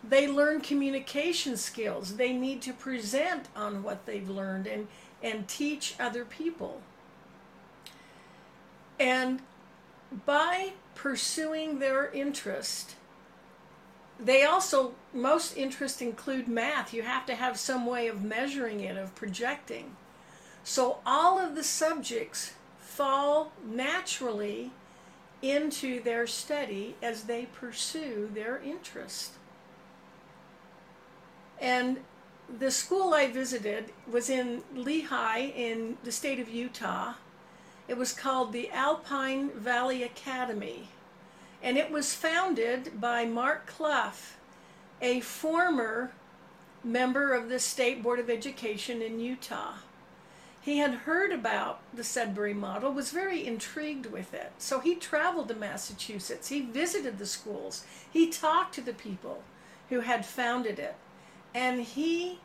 They 0.03 0.27
learn 0.27 0.62
communication 0.62 1.58
skills. 1.58 2.15
They 2.15 2.34
need 2.34 2.62
to 2.63 2.73
present 2.73 3.47
on 3.55 3.84
what 3.84 4.05
they've 4.05 4.29
learned 4.29 4.67
and, 4.67 4.88
and 5.21 5.47
teach 5.47 5.95
other 5.99 6.25
people. 6.25 6.82
And 8.99 9.41
by 10.25 10.73
pursuing 10.95 11.79
their 11.79 12.12
interest, 12.12 12.95
they 14.19 14.43
also, 14.43 14.93
most 15.13 15.55
interests 15.55 16.01
include 16.01 16.47
math. 16.47 16.93
You 16.93 17.03
have 17.03 17.25
to 17.27 17.36
have 17.36 17.58
some 17.58 17.86
way 17.86 18.08
of 18.08 18.23
measuring 18.23 18.82
it, 18.82 18.97
of 18.97 19.15
projecting. 19.15 19.95
So 20.63 21.00
all 21.06 21.39
of 21.39 21.56
the 21.56 21.63
subjects 21.63 22.54
fall 22.80 23.52
naturally 23.65 24.72
into 25.41 26.02
their 26.02 26.28
study 26.28 26.95
as 27.02 27.24
they 27.24 27.45
pursue 27.45 28.30
their 28.34 28.60
interest. 28.60 29.34
And 31.62 32.00
the 32.58 32.72
school 32.72 33.13
I 33.13 33.28
visited 33.28 33.91
was 34.10 34.30
in 34.30 34.63
Lehi 34.76 35.56
in 35.56 35.98
the 36.04 36.12
state 36.12 36.39
of 36.39 36.50
Utah. 36.50 37.13
It 37.88 37.98
was 37.98 38.13
called 38.13 38.54
the 38.54 38.69
Alpine 38.69 39.50
Valley 39.52 40.04
Academy. 40.04 40.89
And 41.62 41.78
it 41.78 41.91
was 41.91 42.13
founded 42.13 43.02
by 43.02 43.26
Mark 43.26 43.67
Clough, 43.67 44.13
a 45.02 45.19
former 45.19 46.12
member 46.84 47.34
of 47.34 47.50
the 47.50 47.60
State 47.60 48.02
Board 48.02 48.19
of 48.19 48.30
Education 48.30 49.02
in 49.02 49.19
Utah. 49.19 49.74
He 50.62 50.78
had 50.80 50.93
heard 50.93 51.32
about 51.32 51.80
the 51.93 52.04
Sudbury 52.04 52.54
model, 52.54 52.91
was 52.91 53.12
very 53.12 53.45
intrigued 53.45 54.08
with 54.08 54.34
it. 54.34 54.52
So 54.58 54.80
he 54.80 54.95
traveled 54.95 55.48
to 55.48 55.56
Massachusetts. 55.56 56.50
He 56.50 56.62
visited 56.62 57.17
the 57.17 57.26
schools. 57.26 57.86
He 58.12 58.30
talked 58.30 58.76
to 58.76 58.82
the 58.82 58.93
people 58.93 59.43
who 59.89 60.02
had 60.02 60.26
founded 60.26 60.78
it. 60.78 60.95
And 61.54 61.82
he 61.82 62.39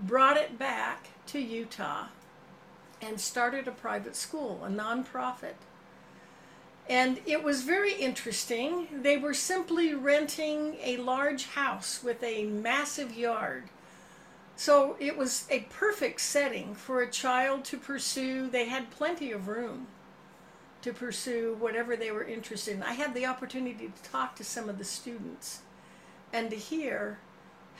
brought 0.00 0.36
it 0.36 0.58
back 0.58 1.08
to 1.26 1.40
Utah 1.40 2.06
and 3.02 3.20
started 3.20 3.66
a 3.66 3.72
private 3.72 4.16
school, 4.16 4.62
a 4.64 4.68
nonprofit. 4.68 5.54
And 6.88 7.20
it 7.26 7.42
was 7.42 7.62
very 7.62 7.94
interesting. 7.94 8.88
They 9.02 9.16
were 9.16 9.34
simply 9.34 9.94
renting 9.94 10.76
a 10.82 10.98
large 10.98 11.46
house 11.48 12.02
with 12.02 12.22
a 12.22 12.44
massive 12.44 13.16
yard. 13.16 13.64
So 14.56 14.96
it 14.98 15.18
was 15.18 15.46
a 15.50 15.60
perfect 15.70 16.22
setting 16.22 16.74
for 16.74 17.02
a 17.02 17.10
child 17.10 17.64
to 17.66 17.76
pursue. 17.76 18.48
They 18.48 18.68
had 18.68 18.90
plenty 18.90 19.30
of 19.30 19.48
room 19.48 19.86
to 20.80 20.92
pursue 20.92 21.56
whatever 21.60 21.94
they 21.94 22.10
were 22.10 22.24
interested 22.24 22.76
in. 22.76 22.82
I 22.82 22.94
had 22.94 23.12
the 23.12 23.26
opportunity 23.26 23.92
to 23.94 24.10
talk 24.10 24.34
to 24.36 24.44
some 24.44 24.68
of 24.68 24.78
the 24.78 24.84
students 24.84 25.60
and 26.32 26.48
to 26.50 26.56
hear 26.56 27.18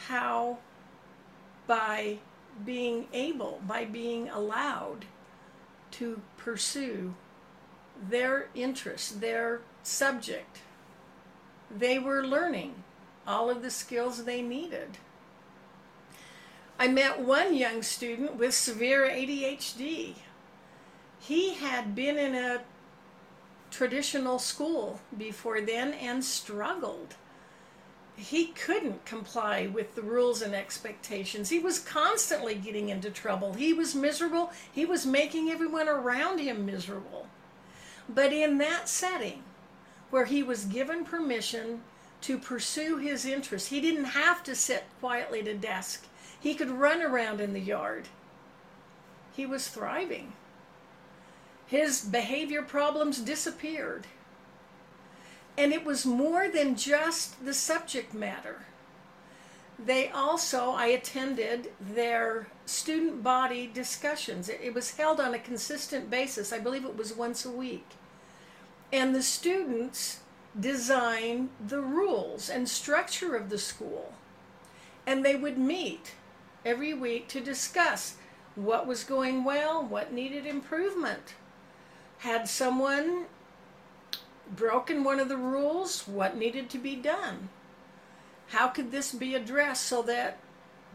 how 0.09 0.59
by 1.67 2.19
being 2.65 3.07
able, 3.12 3.61
by 3.67 3.85
being 3.85 4.29
allowed 4.29 5.07
to 5.93 6.21
pursue 6.37 7.15
their 8.09 8.49
interest, 8.55 9.21
their 9.21 9.61
subject, 9.83 10.59
they 11.75 11.99
were 11.99 12.27
learning 12.27 12.75
all 13.27 13.49
of 13.51 13.62
the 13.62 13.71
skills 13.71 14.25
they 14.25 14.43
needed. 14.43 14.99
I 16.79 16.89
met 16.89 17.21
one 17.21 17.55
young 17.55 17.83
student 17.83 18.37
with 18.37 18.55
severe 18.55 19.09
ADHD. 19.09 20.15
He 21.19 21.55
had 21.55 21.95
been 21.95 22.19
in 22.19 22.35
a 22.35 22.62
traditional 23.71 24.39
school 24.39 25.01
before 25.17 25.61
then 25.61 25.93
and 25.95 26.25
struggled 26.25 27.17
he 28.17 28.47
couldn't 28.47 29.05
comply 29.05 29.67
with 29.67 29.95
the 29.95 30.03
rules 30.03 30.41
and 30.41 30.55
expectations. 30.55 31.51
He 31.51 31.59
was 31.59 31.79
constantly 31.79 32.55
getting 32.55 32.89
into 32.89 33.11
trouble. 33.11 33.53
He 33.53 33.73
was 33.75 33.95
miserable. 33.95 34.53
He 34.73 34.87
was 34.87 35.05
making 35.05 35.51
everyone 35.51 35.89
around 35.89 36.39
him 36.39 36.65
miserable. 36.65 37.27
But 38.09 38.33
in 38.33 38.59
that 38.59 38.89
setting, 38.89 39.43
where 40.11 40.25
he 40.25 40.43
was 40.43 40.65
given 40.65 41.05
permission 41.05 41.83
to 42.23 42.39
pursue 42.39 42.97
his 42.97 43.27
interests, 43.27 43.69
he 43.69 43.81
didn't 43.81 44.05
have 44.05 44.43
to 44.45 44.55
sit 44.55 44.85
quietly 44.99 45.41
at 45.41 45.49
a 45.49 45.55
desk. 45.55 46.07
He 46.40 46.55
could 46.55 46.70
run 46.70 47.03
around 47.03 47.40
in 47.40 47.53
the 47.53 47.61
yard. 47.61 48.09
He 49.35 49.46
was 49.46 49.68
thriving. 49.68 50.33
His 51.66 52.01
behavior 52.01 52.62
problems 52.62 53.20
disappeared. 53.20 54.07
And 55.59 55.72
it 55.72 55.85
was 55.85 56.07
more 56.07 56.49
than 56.49 56.77
just 56.77 57.44
the 57.44 57.55
subject 57.55 58.14
matter. 58.14 58.66
They 59.79 60.09
also, 60.09 60.70
I 60.70 60.87
attended 60.87 61.70
their 61.81 62.49
student 62.64 63.22
body 63.22 63.70
discussions. 63.72 64.49
It, 64.49 64.72
was 64.72 64.96
held 64.96 65.20
on 65.20 65.35
a 65.35 65.38
consistent 65.38 66.11
basis. 66.11 66.53
I 66.53 66.59
believe 66.59 66.85
it 66.85 66.96
was 66.96 67.12
once 67.12 67.44
a 67.44 67.51
week. 67.51 67.87
And 68.92 69.14
the 69.14 69.22
students 69.22 70.20
design 70.59 71.51
the 71.66 71.81
rules 71.81 72.49
and 72.49 72.68
structure 72.68 73.37
of 73.37 73.51
the 73.51 73.59
school. 73.59 74.14
And 75.07 75.25
they 75.25 75.37
would 75.37 75.59
meet 75.59 76.12
every 76.67 76.93
week 76.93 77.29
to 77.29 77.41
discuss 77.41 78.17
what 78.57 78.89
was 78.89 79.05
going 79.05 79.45
well, 79.45 79.87
what 79.87 80.13
needed 80.13 80.45
improvement. 80.45 81.35
Had 82.19 82.49
someone 82.49 83.27
broken 84.57 85.05
one 85.05 85.21
of 85.21 85.29
the 85.29 85.37
rules, 85.37 86.09
what 86.09 86.37
needed 86.37 86.69
to 86.71 86.79
be 86.79 86.97
done? 86.97 87.49
How 88.49 88.67
could 88.67 88.91
this 88.91 89.13
be 89.13 89.37
addressed 89.37 89.85
so 89.85 90.03
that 90.03 90.39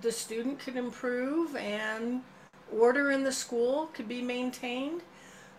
the 0.01 0.11
student 0.11 0.59
could 0.59 0.75
improve 0.75 1.55
and 1.55 2.21
order 2.77 3.11
in 3.11 3.23
the 3.23 3.31
school 3.31 3.89
could 3.93 4.09
be 4.09 4.21
maintained? 4.21 5.01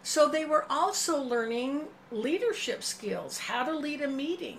So 0.02 0.28
they 0.28 0.44
were 0.44 0.66
also 0.68 1.22
learning 1.22 1.84
leadership 2.10 2.82
skills, 2.82 3.38
how 3.38 3.64
to 3.64 3.74
lead 3.74 4.02
a 4.02 4.08
meeting, 4.08 4.58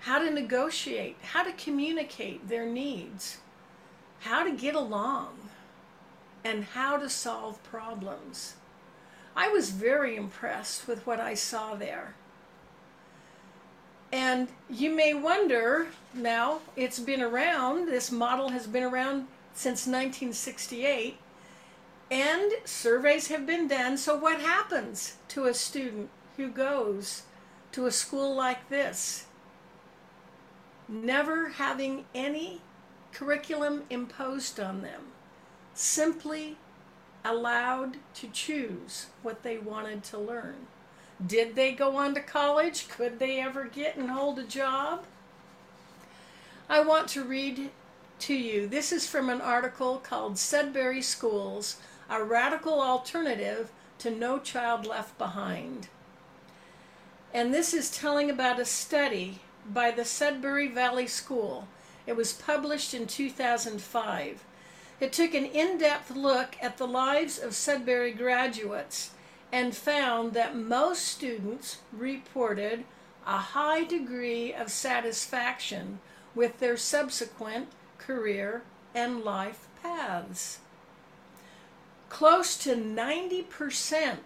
how 0.00 0.18
to 0.18 0.30
negotiate, 0.30 1.16
how 1.22 1.44
to 1.44 1.52
communicate 1.52 2.48
their 2.48 2.66
needs, 2.66 3.38
how 4.22 4.44
to 4.44 4.52
get 4.52 4.74
along, 4.74 5.28
and 6.44 6.64
how 6.64 6.96
to 6.96 7.08
solve 7.08 7.62
problems. 7.62 8.54
I 9.34 9.48
was 9.48 9.70
very 9.70 10.16
impressed 10.16 10.86
with 10.86 11.06
what 11.06 11.20
I 11.20 11.34
saw 11.34 11.74
there. 11.74 12.14
And 14.12 14.48
you 14.68 14.90
may 14.94 15.14
wonder 15.14 15.88
now, 16.12 16.60
it's 16.76 16.98
been 16.98 17.22
around, 17.22 17.88
this 17.88 18.12
model 18.12 18.50
has 18.50 18.66
been 18.66 18.82
around 18.82 19.26
since 19.54 19.86
1968, 19.86 21.16
and 22.10 22.52
surveys 22.64 23.28
have 23.28 23.46
been 23.46 23.66
done. 23.68 23.96
So, 23.96 24.16
what 24.16 24.40
happens 24.40 25.16
to 25.28 25.46
a 25.46 25.54
student 25.54 26.10
who 26.36 26.48
goes 26.48 27.22
to 27.72 27.86
a 27.86 27.90
school 27.90 28.34
like 28.34 28.68
this? 28.68 29.26
Never 30.88 31.48
having 31.48 32.04
any 32.14 32.60
curriculum 33.12 33.84
imposed 33.90 34.58
on 34.58 34.82
them, 34.82 35.02
simply 35.74 36.56
allowed 37.24 37.98
to 38.14 38.28
choose 38.28 39.06
what 39.22 39.42
they 39.42 39.58
wanted 39.58 40.02
to 40.04 40.18
learn. 40.18 40.66
Did 41.24 41.54
they 41.54 41.72
go 41.72 41.96
on 41.96 42.14
to 42.14 42.20
college? 42.20 42.88
Could 42.88 43.18
they 43.18 43.40
ever 43.40 43.64
get 43.64 43.96
and 43.96 44.10
hold 44.10 44.38
a 44.38 44.44
job? 44.44 45.04
I 46.68 46.80
want 46.80 47.08
to 47.08 47.22
read 47.22 47.70
to 48.20 48.34
you. 48.34 48.66
This 48.66 48.92
is 48.92 49.06
from 49.06 49.28
an 49.28 49.40
article 49.40 49.98
called 49.98 50.38
Sudbury 50.38 51.02
Schools 51.02 51.76
A 52.08 52.22
Radical 52.22 52.80
Alternative 52.80 53.70
to 53.98 54.10
No 54.10 54.38
Child 54.38 54.86
Left 54.86 55.16
Behind. 55.18 55.88
And 57.34 57.52
this 57.52 57.72
is 57.72 57.90
telling 57.90 58.30
about 58.30 58.60
a 58.60 58.64
study 58.64 59.40
by 59.70 59.90
the 59.90 60.04
Sudbury 60.04 60.68
Valley 60.68 61.06
School. 61.06 61.68
It 62.06 62.16
was 62.16 62.32
published 62.32 62.94
in 62.94 63.06
2005. 63.06 64.44
It 65.00 65.12
took 65.12 65.34
an 65.34 65.44
in 65.46 65.78
depth 65.78 66.10
look 66.10 66.56
at 66.60 66.78
the 66.78 66.86
lives 66.86 67.38
of 67.38 67.54
Sudbury 67.54 68.12
graduates 68.12 69.10
and 69.50 69.76
found 69.76 70.32
that 70.32 70.56
most 70.56 71.04
students 71.04 71.78
reported 71.92 72.84
a 73.26 73.38
high 73.38 73.84
degree 73.84 74.52
of 74.52 74.70
satisfaction 74.70 76.00
with 76.34 76.58
their 76.58 76.76
subsequent 76.76 77.68
career 77.98 78.62
and 78.94 79.22
life 79.22 79.68
paths. 79.82 80.58
Close 82.08 82.56
to 82.58 82.74
90% 82.74 84.16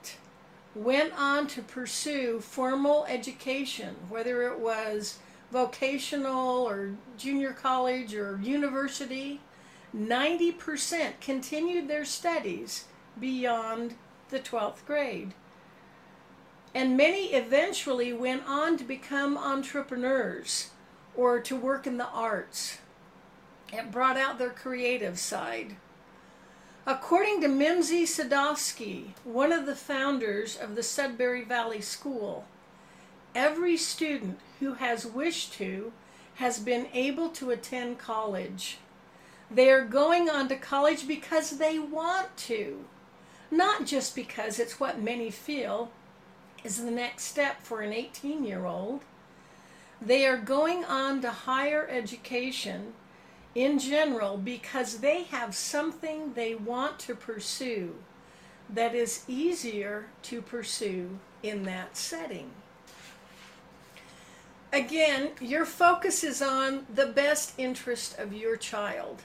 went 0.75 1.13
on 1.19 1.47
to 1.47 1.63
pursue 1.63 2.41
formal 2.41 3.05
education, 3.07 3.97
whether 4.09 4.43
it 4.43 4.59
was 4.59 5.19
vocational 5.51 6.69
or 6.69 6.97
junior 7.17 7.53
college 7.53 8.15
or 8.15 8.39
university. 8.43 9.41
90% 9.97 11.21
continued 11.21 11.89
their 11.89 12.05
studies 12.05 12.85
beyond 13.19 13.95
the 14.29 14.41
12th 14.41 14.85
grade. 14.85 15.33
And 16.75 16.97
many 16.97 17.33
eventually 17.33 18.13
went 18.13 18.43
on 18.47 18.77
to 18.77 18.85
become 18.85 19.39
entrepreneurs 19.39 20.71
or 21.15 21.41
to 21.41 21.57
work 21.57 21.87
in 21.87 21.97
the 21.97 22.09
arts. 22.09 22.79
It 23.73 23.91
brought 23.91 24.19
out 24.19 24.39
their 24.39 24.51
creative 24.51 25.19
side. 25.19 25.77
According 26.87 27.41
to 27.41 27.49
Mimsy 27.49 28.05
Sadofsky, 28.05 29.09
one 29.25 29.51
of 29.51 29.67
the 29.67 29.75
founders 29.75 30.57
of 30.57 30.77
the 30.77 30.83
Sudbury 30.85 31.43
Valley 31.43 31.81
School, 31.81 32.45
every 33.37 33.77
student 33.77 34.41
who 34.61 34.75
has 34.75 35.05
wished 35.05 35.53
to 35.53 35.93
has 36.37 36.59
been 36.59 36.89
able 36.95 37.29
to 37.29 37.51
attend 37.51 37.99
college. 37.99 38.79
They 39.51 39.71
are 39.71 39.85
going 39.85 40.29
on 40.29 40.49
to 40.49 40.57
college 40.57 41.07
because 41.07 41.59
they 41.59 41.79
want 41.79 42.37
to 42.49 42.85
not 43.51 43.87
just 43.87 44.15
because 44.15 44.59
it's 44.59 44.81
what 44.81 45.01
many 45.01 45.31
feel 45.31 45.91
is 46.65 46.83
the 46.83 46.91
next 46.91 47.25
step 47.25 47.63
for 47.63 47.81
an 47.81 47.93
18 47.93 48.45
year 48.45 48.65
old. 48.65 49.03
They 50.01 50.27
are 50.27 50.37
going 50.37 50.85
on 50.85 51.23
to 51.23 51.31
higher 51.31 51.87
education 51.89 52.95
in 53.55 53.79
general 53.79 54.37
because 54.37 54.99
they 54.99 55.25
have 55.25 55.55
something 55.55 56.33
they 56.33 56.55
want 56.55 56.99
to 57.01 57.15
pursue 57.15 57.95
that 58.69 58.95
is 58.95 59.25
easier 59.29 60.07
to 60.23 60.43
pursue 60.43 61.19
in 61.43 61.63
that 61.63 61.97
setting. 61.97 62.51
Again, 64.77 65.31
your 65.41 65.65
focus 65.65 66.23
is 66.23 66.43
on 66.43 66.85
the 66.95 67.07
best 67.07 67.55
interest 67.57 68.19
of 68.19 68.35
your 68.35 68.59
child. 68.59 69.23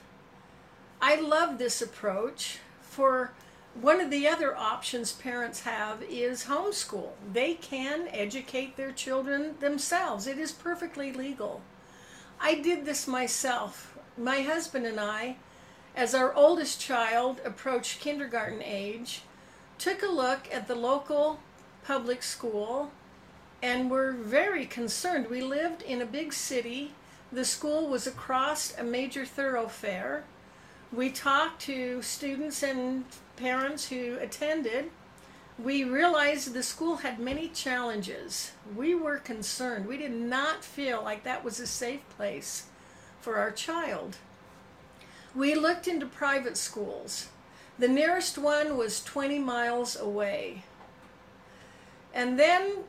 I 0.98 1.16
love 1.16 1.58
this 1.58 1.82
approach 1.82 2.56
for 2.80 3.32
one 3.78 4.00
of 4.00 4.10
the 4.10 4.26
other 4.26 4.56
options 4.56 5.12
parents 5.12 5.60
have 5.64 6.02
is 6.04 6.46
homeschool. 6.46 7.10
They 7.30 7.52
can 7.52 8.08
educate 8.12 8.78
their 8.78 8.92
children 8.92 9.56
themselves. 9.60 10.26
It 10.26 10.38
is 10.38 10.52
perfectly 10.52 11.12
legal. 11.12 11.60
I 12.40 12.54
did 12.54 12.86
this 12.86 13.06
myself. 13.06 13.98
My 14.16 14.40
husband 14.40 14.86
and 14.86 14.98
I, 14.98 15.36
as 15.94 16.14
our 16.14 16.32
oldest 16.32 16.80
child 16.80 17.42
approached 17.44 18.00
kindergarten 18.00 18.62
age, 18.62 19.20
took 19.76 20.02
a 20.02 20.06
look 20.06 20.48
at 20.50 20.66
the 20.66 20.76
local 20.76 21.40
public 21.84 22.22
school 22.22 22.90
and 23.62 23.90
we 23.90 23.96
were 23.96 24.12
very 24.12 24.66
concerned. 24.66 25.30
We 25.30 25.40
lived 25.40 25.82
in 25.82 26.02
a 26.02 26.06
big 26.06 26.32
city. 26.32 26.92
The 27.30 27.44
school 27.44 27.88
was 27.88 28.06
across 28.06 28.76
a 28.76 28.82
major 28.82 29.24
thoroughfare. 29.24 30.24
We 30.92 31.10
talked 31.10 31.62
to 31.62 32.02
students 32.02 32.62
and 32.62 33.04
parents 33.36 33.88
who 33.88 34.18
attended, 34.20 34.90
we 35.58 35.84
realized 35.84 36.52
the 36.52 36.62
school 36.62 36.96
had 36.96 37.18
many 37.18 37.48
challenges. 37.48 38.52
We 38.74 38.94
were 38.94 39.18
concerned. 39.18 39.86
We 39.86 39.98
did 39.98 40.12
not 40.12 40.64
feel 40.64 41.02
like 41.02 41.24
that 41.24 41.44
was 41.44 41.60
a 41.60 41.66
safe 41.66 42.00
place 42.16 42.66
for 43.20 43.36
our 43.36 43.50
child. 43.50 44.16
We 45.34 45.54
looked 45.54 45.86
into 45.86 46.06
private 46.06 46.56
schools. 46.56 47.28
The 47.78 47.88
nearest 47.88 48.38
one 48.38 48.76
was 48.76 49.04
20 49.04 49.38
miles 49.38 49.98
away. 49.98 50.64
And 52.14 52.38
then 52.38 52.84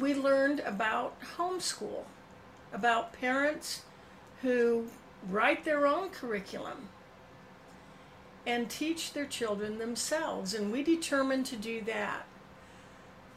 we 0.00 0.14
learned 0.14 0.60
about 0.60 1.20
homeschool, 1.36 2.04
about 2.72 3.12
parents 3.12 3.82
who 4.42 4.86
write 5.28 5.64
their 5.64 5.86
own 5.86 6.10
curriculum 6.10 6.88
and 8.46 8.70
teach 8.70 9.12
their 9.12 9.26
children 9.26 9.78
themselves. 9.78 10.54
And 10.54 10.72
we 10.72 10.82
determined 10.82 11.46
to 11.46 11.56
do 11.56 11.80
that. 11.82 12.24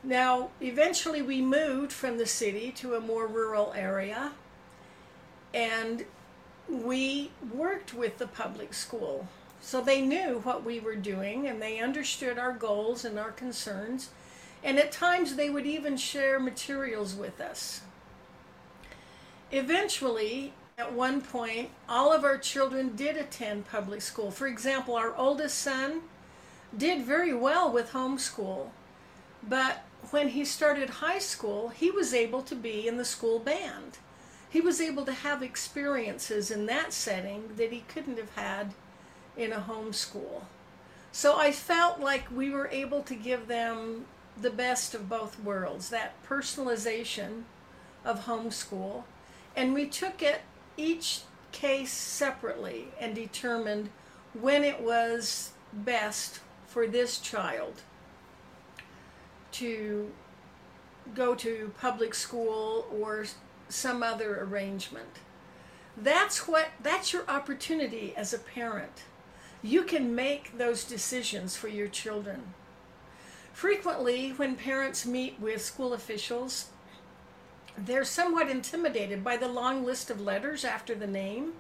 Now, 0.04 0.50
eventually, 0.62 1.22
we 1.22 1.42
moved 1.42 1.92
from 1.92 2.18
the 2.18 2.26
city 2.26 2.72
to 2.78 2.96
a 2.96 3.00
more 3.00 3.28
rural 3.28 3.74
area, 3.76 4.32
and 5.54 6.06
we 6.68 7.32
worked 7.54 7.94
with 7.94 8.18
the 8.18 8.28
public 8.28 8.74
school. 8.74 9.28
So 9.62 9.80
they 9.80 10.02
knew 10.02 10.40
what 10.44 10.64
we 10.64 10.80
were 10.80 10.96
doing 10.96 11.48
and 11.48 11.62
they 11.62 11.80
understood 11.80 12.40
our 12.40 12.54
goals 12.54 13.06
and 13.06 13.20
our 13.20 13.32
concerns. 13.32 14.10
And 14.64 14.78
at 14.78 14.92
times, 14.92 15.36
they 15.36 15.50
would 15.50 15.66
even 15.66 15.98
share 15.98 16.40
materials 16.40 17.16
with 17.16 17.42
us. 17.42 17.82
Eventually, 19.52 20.54
at 20.78 20.94
one 20.94 21.22
point, 21.22 21.70
all 21.90 22.14
of 22.14 22.24
our 22.24 22.38
children 22.38 22.96
did 22.96 23.18
attend 23.18 23.68
public 23.68 24.02
school. 24.02 24.32
For 24.32 24.48
example, 24.48 24.96
our 24.96 25.16
oldest 25.16 25.58
son 25.58 26.02
did 26.76 27.06
very 27.06 27.34
well 27.34 27.72
with 27.72 27.92
homeschool, 27.92 28.70
but 29.48 29.84
when 30.12 30.30
he 30.30 30.46
started 30.46 30.90
high 30.90 31.20
school, 31.20 31.70
he 31.70 31.92
was 31.92 32.14
able 32.14 32.42
to 32.44 32.56
be 32.56 32.88
in 32.88 32.98
the 32.98 33.06
school 33.06 33.40
band. 33.40 33.98
He 34.50 34.62
was 34.62 34.82
able 34.82 35.06
to 35.06 35.14
have 35.14 35.44
experiences 35.44 36.50
in 36.52 36.66
that 36.66 36.94
setting 36.94 37.52
that 37.58 37.72
he 37.72 37.84
couldn't 37.88 38.18
have 38.18 38.36
had 38.36 38.74
in 39.38 39.52
a 39.54 39.62
homeschool. 39.62 40.44
So 41.12 41.38
I 41.38 41.52
felt 41.52 42.00
like 42.00 42.32
we 42.32 42.50
were 42.50 42.70
able 42.70 43.04
to 43.04 43.16
give 43.16 43.48
them 43.48 44.06
the 44.40 44.50
best 44.50 44.94
of 44.94 45.10
both 45.10 45.40
worlds 45.40 45.90
that 45.90 46.14
personalization 46.28 47.44
of 48.04 48.26
homeschool, 48.26 49.04
and 49.56 49.74
we 49.74 49.86
took 49.86 50.22
it 50.22 50.42
each 50.78 51.22
case 51.52 51.92
separately 51.92 52.88
and 53.00 53.14
determined 53.14 53.90
when 54.34 54.64
it 54.64 54.82
was 54.82 55.52
best 55.74 56.40
for 56.66 56.88
this 56.88 57.20
child 57.20 57.82
to 59.52 60.12
go 61.14 61.36
to 61.36 61.74
public 61.80 62.14
school 62.14 62.88
or 62.92 63.26
some 63.68 64.02
other 64.02 64.42
arrangement. 64.42 65.20
That's 65.98 66.48
what 66.48 66.70
that's 66.82 67.12
your 67.12 67.30
opportunity 67.30 68.14
as 68.16 68.34
a 68.34 68.40
parent. 68.40 69.04
You 69.62 69.84
can 69.84 70.16
make 70.16 70.58
those 70.58 70.84
decisions 70.84 71.56
for 71.56 71.68
your 71.68 71.88
children. 71.88 72.54
Frequently, 73.54 74.32
when 74.32 74.56
parents 74.56 75.06
meet 75.06 75.40
with 75.40 75.62
school 75.62 75.94
officials, 75.94 76.70
they're 77.78 78.06
somewhat 78.06 78.50
intimidated 78.50 79.24
by 79.24 79.38
the 79.38 79.48
long 79.48 79.86
list 79.86 80.10
of 80.10 80.22
letters 80.22 80.66
after 80.66 80.96
the 80.96 81.08
name. 81.08 81.54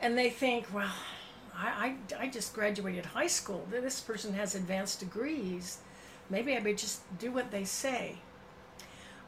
And 0.00 0.16
they 0.16 0.30
think, 0.30 0.66
well, 0.72 0.94
I, 1.56 1.96
I, 2.18 2.24
I 2.24 2.28
just 2.28 2.54
graduated 2.54 3.06
high 3.06 3.26
school. 3.26 3.66
This 3.70 4.00
person 4.00 4.34
has 4.34 4.54
advanced 4.54 5.00
degrees. 5.00 5.78
Maybe 6.30 6.56
I 6.56 6.60
would 6.60 6.78
just 6.78 7.02
do 7.18 7.30
what 7.30 7.50
they 7.50 7.64
say. 7.64 8.16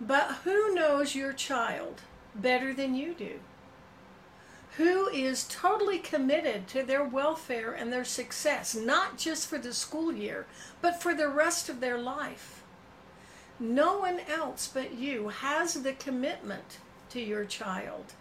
But 0.01 0.37
who 0.45 0.75
knows 0.75 1.15
your 1.15 1.33
child 1.33 2.03
better 2.35 2.75
than 2.75 2.95
you 2.95 3.15
do? 3.15 3.41
Who 4.77 5.09
is 5.09 5.49
totally 5.49 5.99
committed 5.99 6.69
to 6.69 6.83
their 6.83 7.03
welfare 7.03 7.73
and 7.73 7.91
their 7.91 8.05
success, 8.05 8.75
not 8.75 9.17
just 9.17 9.49
for 9.49 9.57
the 9.57 9.73
school 9.73 10.13
year, 10.13 10.47
but 10.83 11.01
for 11.01 11.15
the 11.15 11.29
rest 11.29 11.71
of 11.71 11.81
their 11.81 11.99
life? 11.99 12.63
No 13.59 13.99
one 13.99 14.21
else 14.21 14.71
but 14.73 14.93
you 14.93 15.29
has 15.29 15.75
the 15.75 15.95
commitment 15.95 16.79
to 17.09 17.21
your 17.21 17.47
child, 17.47 18.13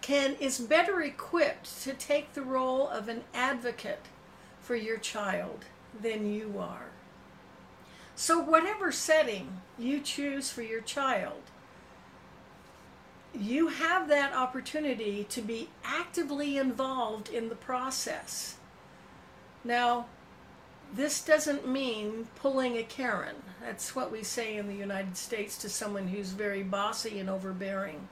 can 0.00 0.34
is 0.40 0.58
better 0.58 1.00
equipped 1.00 1.82
to 1.82 1.94
take 1.94 2.34
the 2.34 2.42
role 2.42 2.88
of 2.88 3.08
an 3.08 3.22
advocate 3.32 4.06
for 4.60 4.74
your 4.74 4.98
child 4.98 5.64
than 6.02 6.32
you 6.32 6.56
are. 6.58 6.88
So, 8.16 8.40
whatever 8.40 8.90
setting 8.90 9.60
you 9.78 10.00
choose 10.00 10.50
for 10.50 10.62
your 10.62 10.80
child, 10.80 11.42
you 13.38 13.68
have 13.68 14.08
that 14.08 14.32
opportunity 14.34 15.24
to 15.30 15.42
be 15.42 15.68
actively 15.84 16.56
involved 16.56 17.28
in 17.28 17.48
the 17.48 17.54
process. 17.54 18.56
Now, 19.64 20.06
this 20.92 21.24
doesn't 21.24 21.66
mean 21.66 22.28
pulling 22.36 22.76
a 22.76 22.82
Karen. 22.82 23.36
That's 23.60 23.96
what 23.96 24.12
we 24.12 24.22
say 24.22 24.56
in 24.56 24.68
the 24.68 24.74
United 24.74 25.16
States 25.16 25.56
to 25.58 25.68
someone 25.68 26.08
who's 26.08 26.30
very 26.30 26.62
bossy 26.62 27.18
and 27.18 27.30
overbearing. 27.30 28.08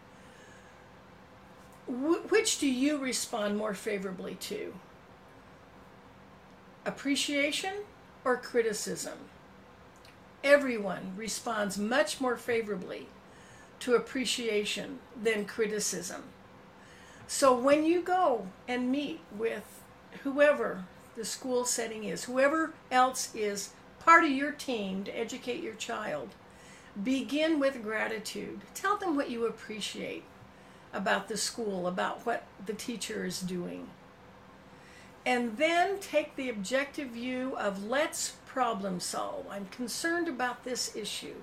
Wh- 1.87 2.31
which 2.31 2.59
do 2.59 2.67
you 2.67 2.99
respond 2.99 3.57
more 3.57 3.75
favorably 3.75 4.35
to? 4.37 4.75
Appreciation 6.85 7.75
or 8.25 8.37
criticism? 8.37 9.19
everyone 10.45 11.13
responds 11.17 11.79
much 11.79 12.21
more 12.21 12.37
favorably 12.37 13.07
to 13.83 13.97
appreciation 13.97 15.01
than 15.21 15.45
criticism. 15.45 16.23
So 17.27 17.57
when 17.57 17.85
you 17.85 18.01
go 18.01 18.47
and 18.69 18.93
meet 18.93 19.21
with 19.37 19.65
whoever 20.23 20.85
the 21.17 21.25
school 21.25 21.65
setting 21.65 22.05
is, 22.05 22.25
whoever 22.25 22.75
else 22.93 23.35
is 23.35 23.71
part 23.99 24.25
of 24.25 24.31
your 24.31 24.53
team 24.53 25.03
to 25.05 25.19
educate 25.19 25.63
your 25.63 25.75
child, 25.75 26.29
begin 27.03 27.59
with 27.59 27.83
gratitude. 27.83 28.61
Tell 28.73 28.97
them 28.97 29.17
what 29.17 29.31
you 29.31 29.47
appreciate 29.47 30.23
about 30.93 31.27
the 31.27 31.37
school, 31.37 31.89
about 31.89 32.25
what 32.25 32.45
the 32.65 32.75
teacher 32.75 33.25
is 33.25 33.41
doing. 33.41 33.89
And 35.27 35.57
then 35.57 35.99
take 35.99 36.37
the 36.37 36.51
objective 36.51 37.09
view 37.09 37.57
of 37.57 37.85
let's 37.85 38.35
problem 38.47 39.01
solve. 39.01 39.47
I'm 39.51 39.67
concerned 39.67 40.29
about 40.29 40.63
this 40.63 40.95
issue. 40.95 41.35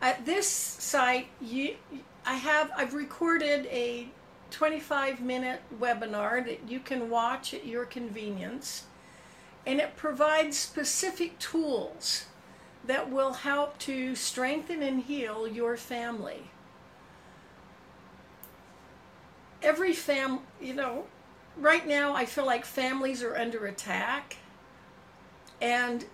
at 0.00 0.26
this 0.26 0.46
site, 0.46 1.28
you, 1.40 1.76
I 2.24 2.34
have 2.34 2.70
I've 2.76 2.94
recorded 2.94 3.66
a 3.66 4.08
25 4.56 5.20
minute 5.20 5.60
webinar 5.78 6.42
that 6.42 6.66
you 6.66 6.80
can 6.80 7.10
watch 7.10 7.52
at 7.52 7.66
your 7.66 7.84
convenience, 7.84 8.84
and 9.66 9.80
it 9.80 9.94
provides 9.96 10.56
specific 10.56 11.38
tools 11.38 12.24
that 12.82 13.10
will 13.10 13.34
help 13.34 13.76
to 13.76 14.14
strengthen 14.14 14.82
and 14.82 15.02
heal 15.02 15.46
your 15.46 15.76
family. 15.76 16.44
Every 19.62 19.92
fam, 19.92 20.38
you 20.58 20.72
know, 20.72 21.04
right 21.58 21.86
now 21.86 22.14
I 22.14 22.24
feel 22.24 22.46
like 22.46 22.64
families 22.64 23.22
are 23.22 23.36
under 23.36 23.66
attack, 23.66 24.38
and 25.60 26.06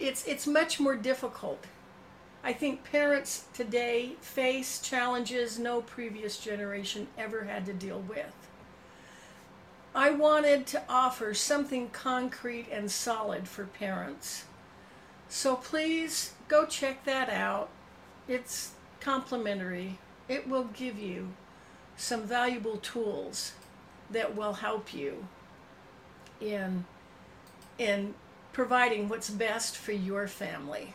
it's 0.00 0.26
it's 0.26 0.46
much 0.46 0.80
more 0.80 0.96
difficult 0.96 1.66
I 2.48 2.54
think 2.54 2.82
parents 2.82 3.44
today 3.52 4.12
face 4.22 4.80
challenges 4.80 5.58
no 5.58 5.82
previous 5.82 6.38
generation 6.38 7.06
ever 7.18 7.44
had 7.44 7.66
to 7.66 7.74
deal 7.74 8.00
with. 8.00 8.32
I 9.94 10.12
wanted 10.12 10.66
to 10.68 10.82
offer 10.88 11.34
something 11.34 11.90
concrete 11.90 12.66
and 12.72 12.90
solid 12.90 13.48
for 13.48 13.66
parents. 13.66 14.46
So 15.28 15.56
please 15.56 16.32
go 16.48 16.64
check 16.64 17.04
that 17.04 17.28
out. 17.28 17.68
It's 18.26 18.72
complimentary. 18.98 19.98
It 20.26 20.48
will 20.48 20.70
give 20.72 20.98
you 20.98 21.34
some 21.98 22.22
valuable 22.22 22.78
tools 22.78 23.52
that 24.10 24.34
will 24.34 24.54
help 24.54 24.94
you 24.94 25.26
in 26.40 26.86
in 27.76 28.14
providing 28.54 29.10
what's 29.10 29.28
best 29.28 29.76
for 29.76 29.92
your 29.92 30.26
family. 30.26 30.94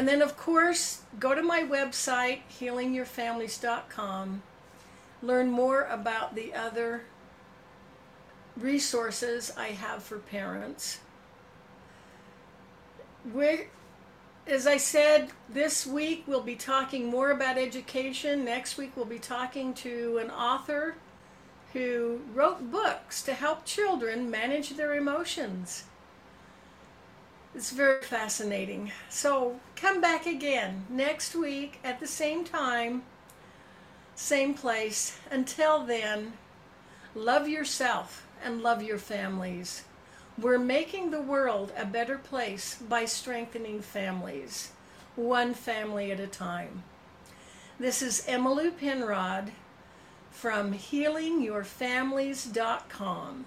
And 0.00 0.08
then, 0.08 0.22
of 0.22 0.34
course, 0.34 1.02
go 1.18 1.34
to 1.34 1.42
my 1.42 1.60
website, 1.60 2.40
healingyourfamilies.com, 2.58 4.42
learn 5.22 5.50
more 5.50 5.82
about 5.90 6.34
the 6.34 6.54
other 6.54 7.02
resources 8.56 9.52
I 9.58 9.72
have 9.72 10.02
for 10.02 10.16
parents. 10.16 11.00
We're, 13.30 13.68
as 14.46 14.66
I 14.66 14.78
said, 14.78 15.32
this 15.50 15.86
week 15.86 16.24
we'll 16.26 16.40
be 16.40 16.56
talking 16.56 17.04
more 17.04 17.30
about 17.30 17.58
education. 17.58 18.42
Next 18.42 18.78
week 18.78 18.92
we'll 18.96 19.04
be 19.04 19.18
talking 19.18 19.74
to 19.74 20.16
an 20.16 20.30
author 20.30 20.94
who 21.74 22.22
wrote 22.32 22.70
books 22.70 23.22
to 23.24 23.34
help 23.34 23.66
children 23.66 24.30
manage 24.30 24.70
their 24.70 24.94
emotions. 24.94 25.84
It's 27.54 27.70
very 27.72 28.02
fascinating. 28.02 28.92
So 29.08 29.58
come 29.74 30.00
back 30.00 30.26
again 30.26 30.86
next 30.88 31.34
week 31.34 31.80
at 31.82 31.98
the 31.98 32.06
same 32.06 32.44
time, 32.44 33.02
same 34.14 34.54
place. 34.54 35.18
Until 35.30 35.84
then, 35.84 36.34
love 37.14 37.48
yourself 37.48 38.26
and 38.44 38.62
love 38.62 38.82
your 38.82 38.98
families. 38.98 39.84
We're 40.38 40.58
making 40.58 41.10
the 41.10 41.20
world 41.20 41.72
a 41.76 41.84
better 41.84 42.18
place 42.18 42.76
by 42.76 43.04
strengthening 43.04 43.82
families, 43.82 44.70
one 45.16 45.52
family 45.52 46.12
at 46.12 46.20
a 46.20 46.28
time. 46.28 46.84
This 47.78 48.00
is 48.00 48.24
Emily 48.28 48.70
Penrod 48.70 49.50
from 50.30 50.72
healingyourfamilies.com. 50.72 53.44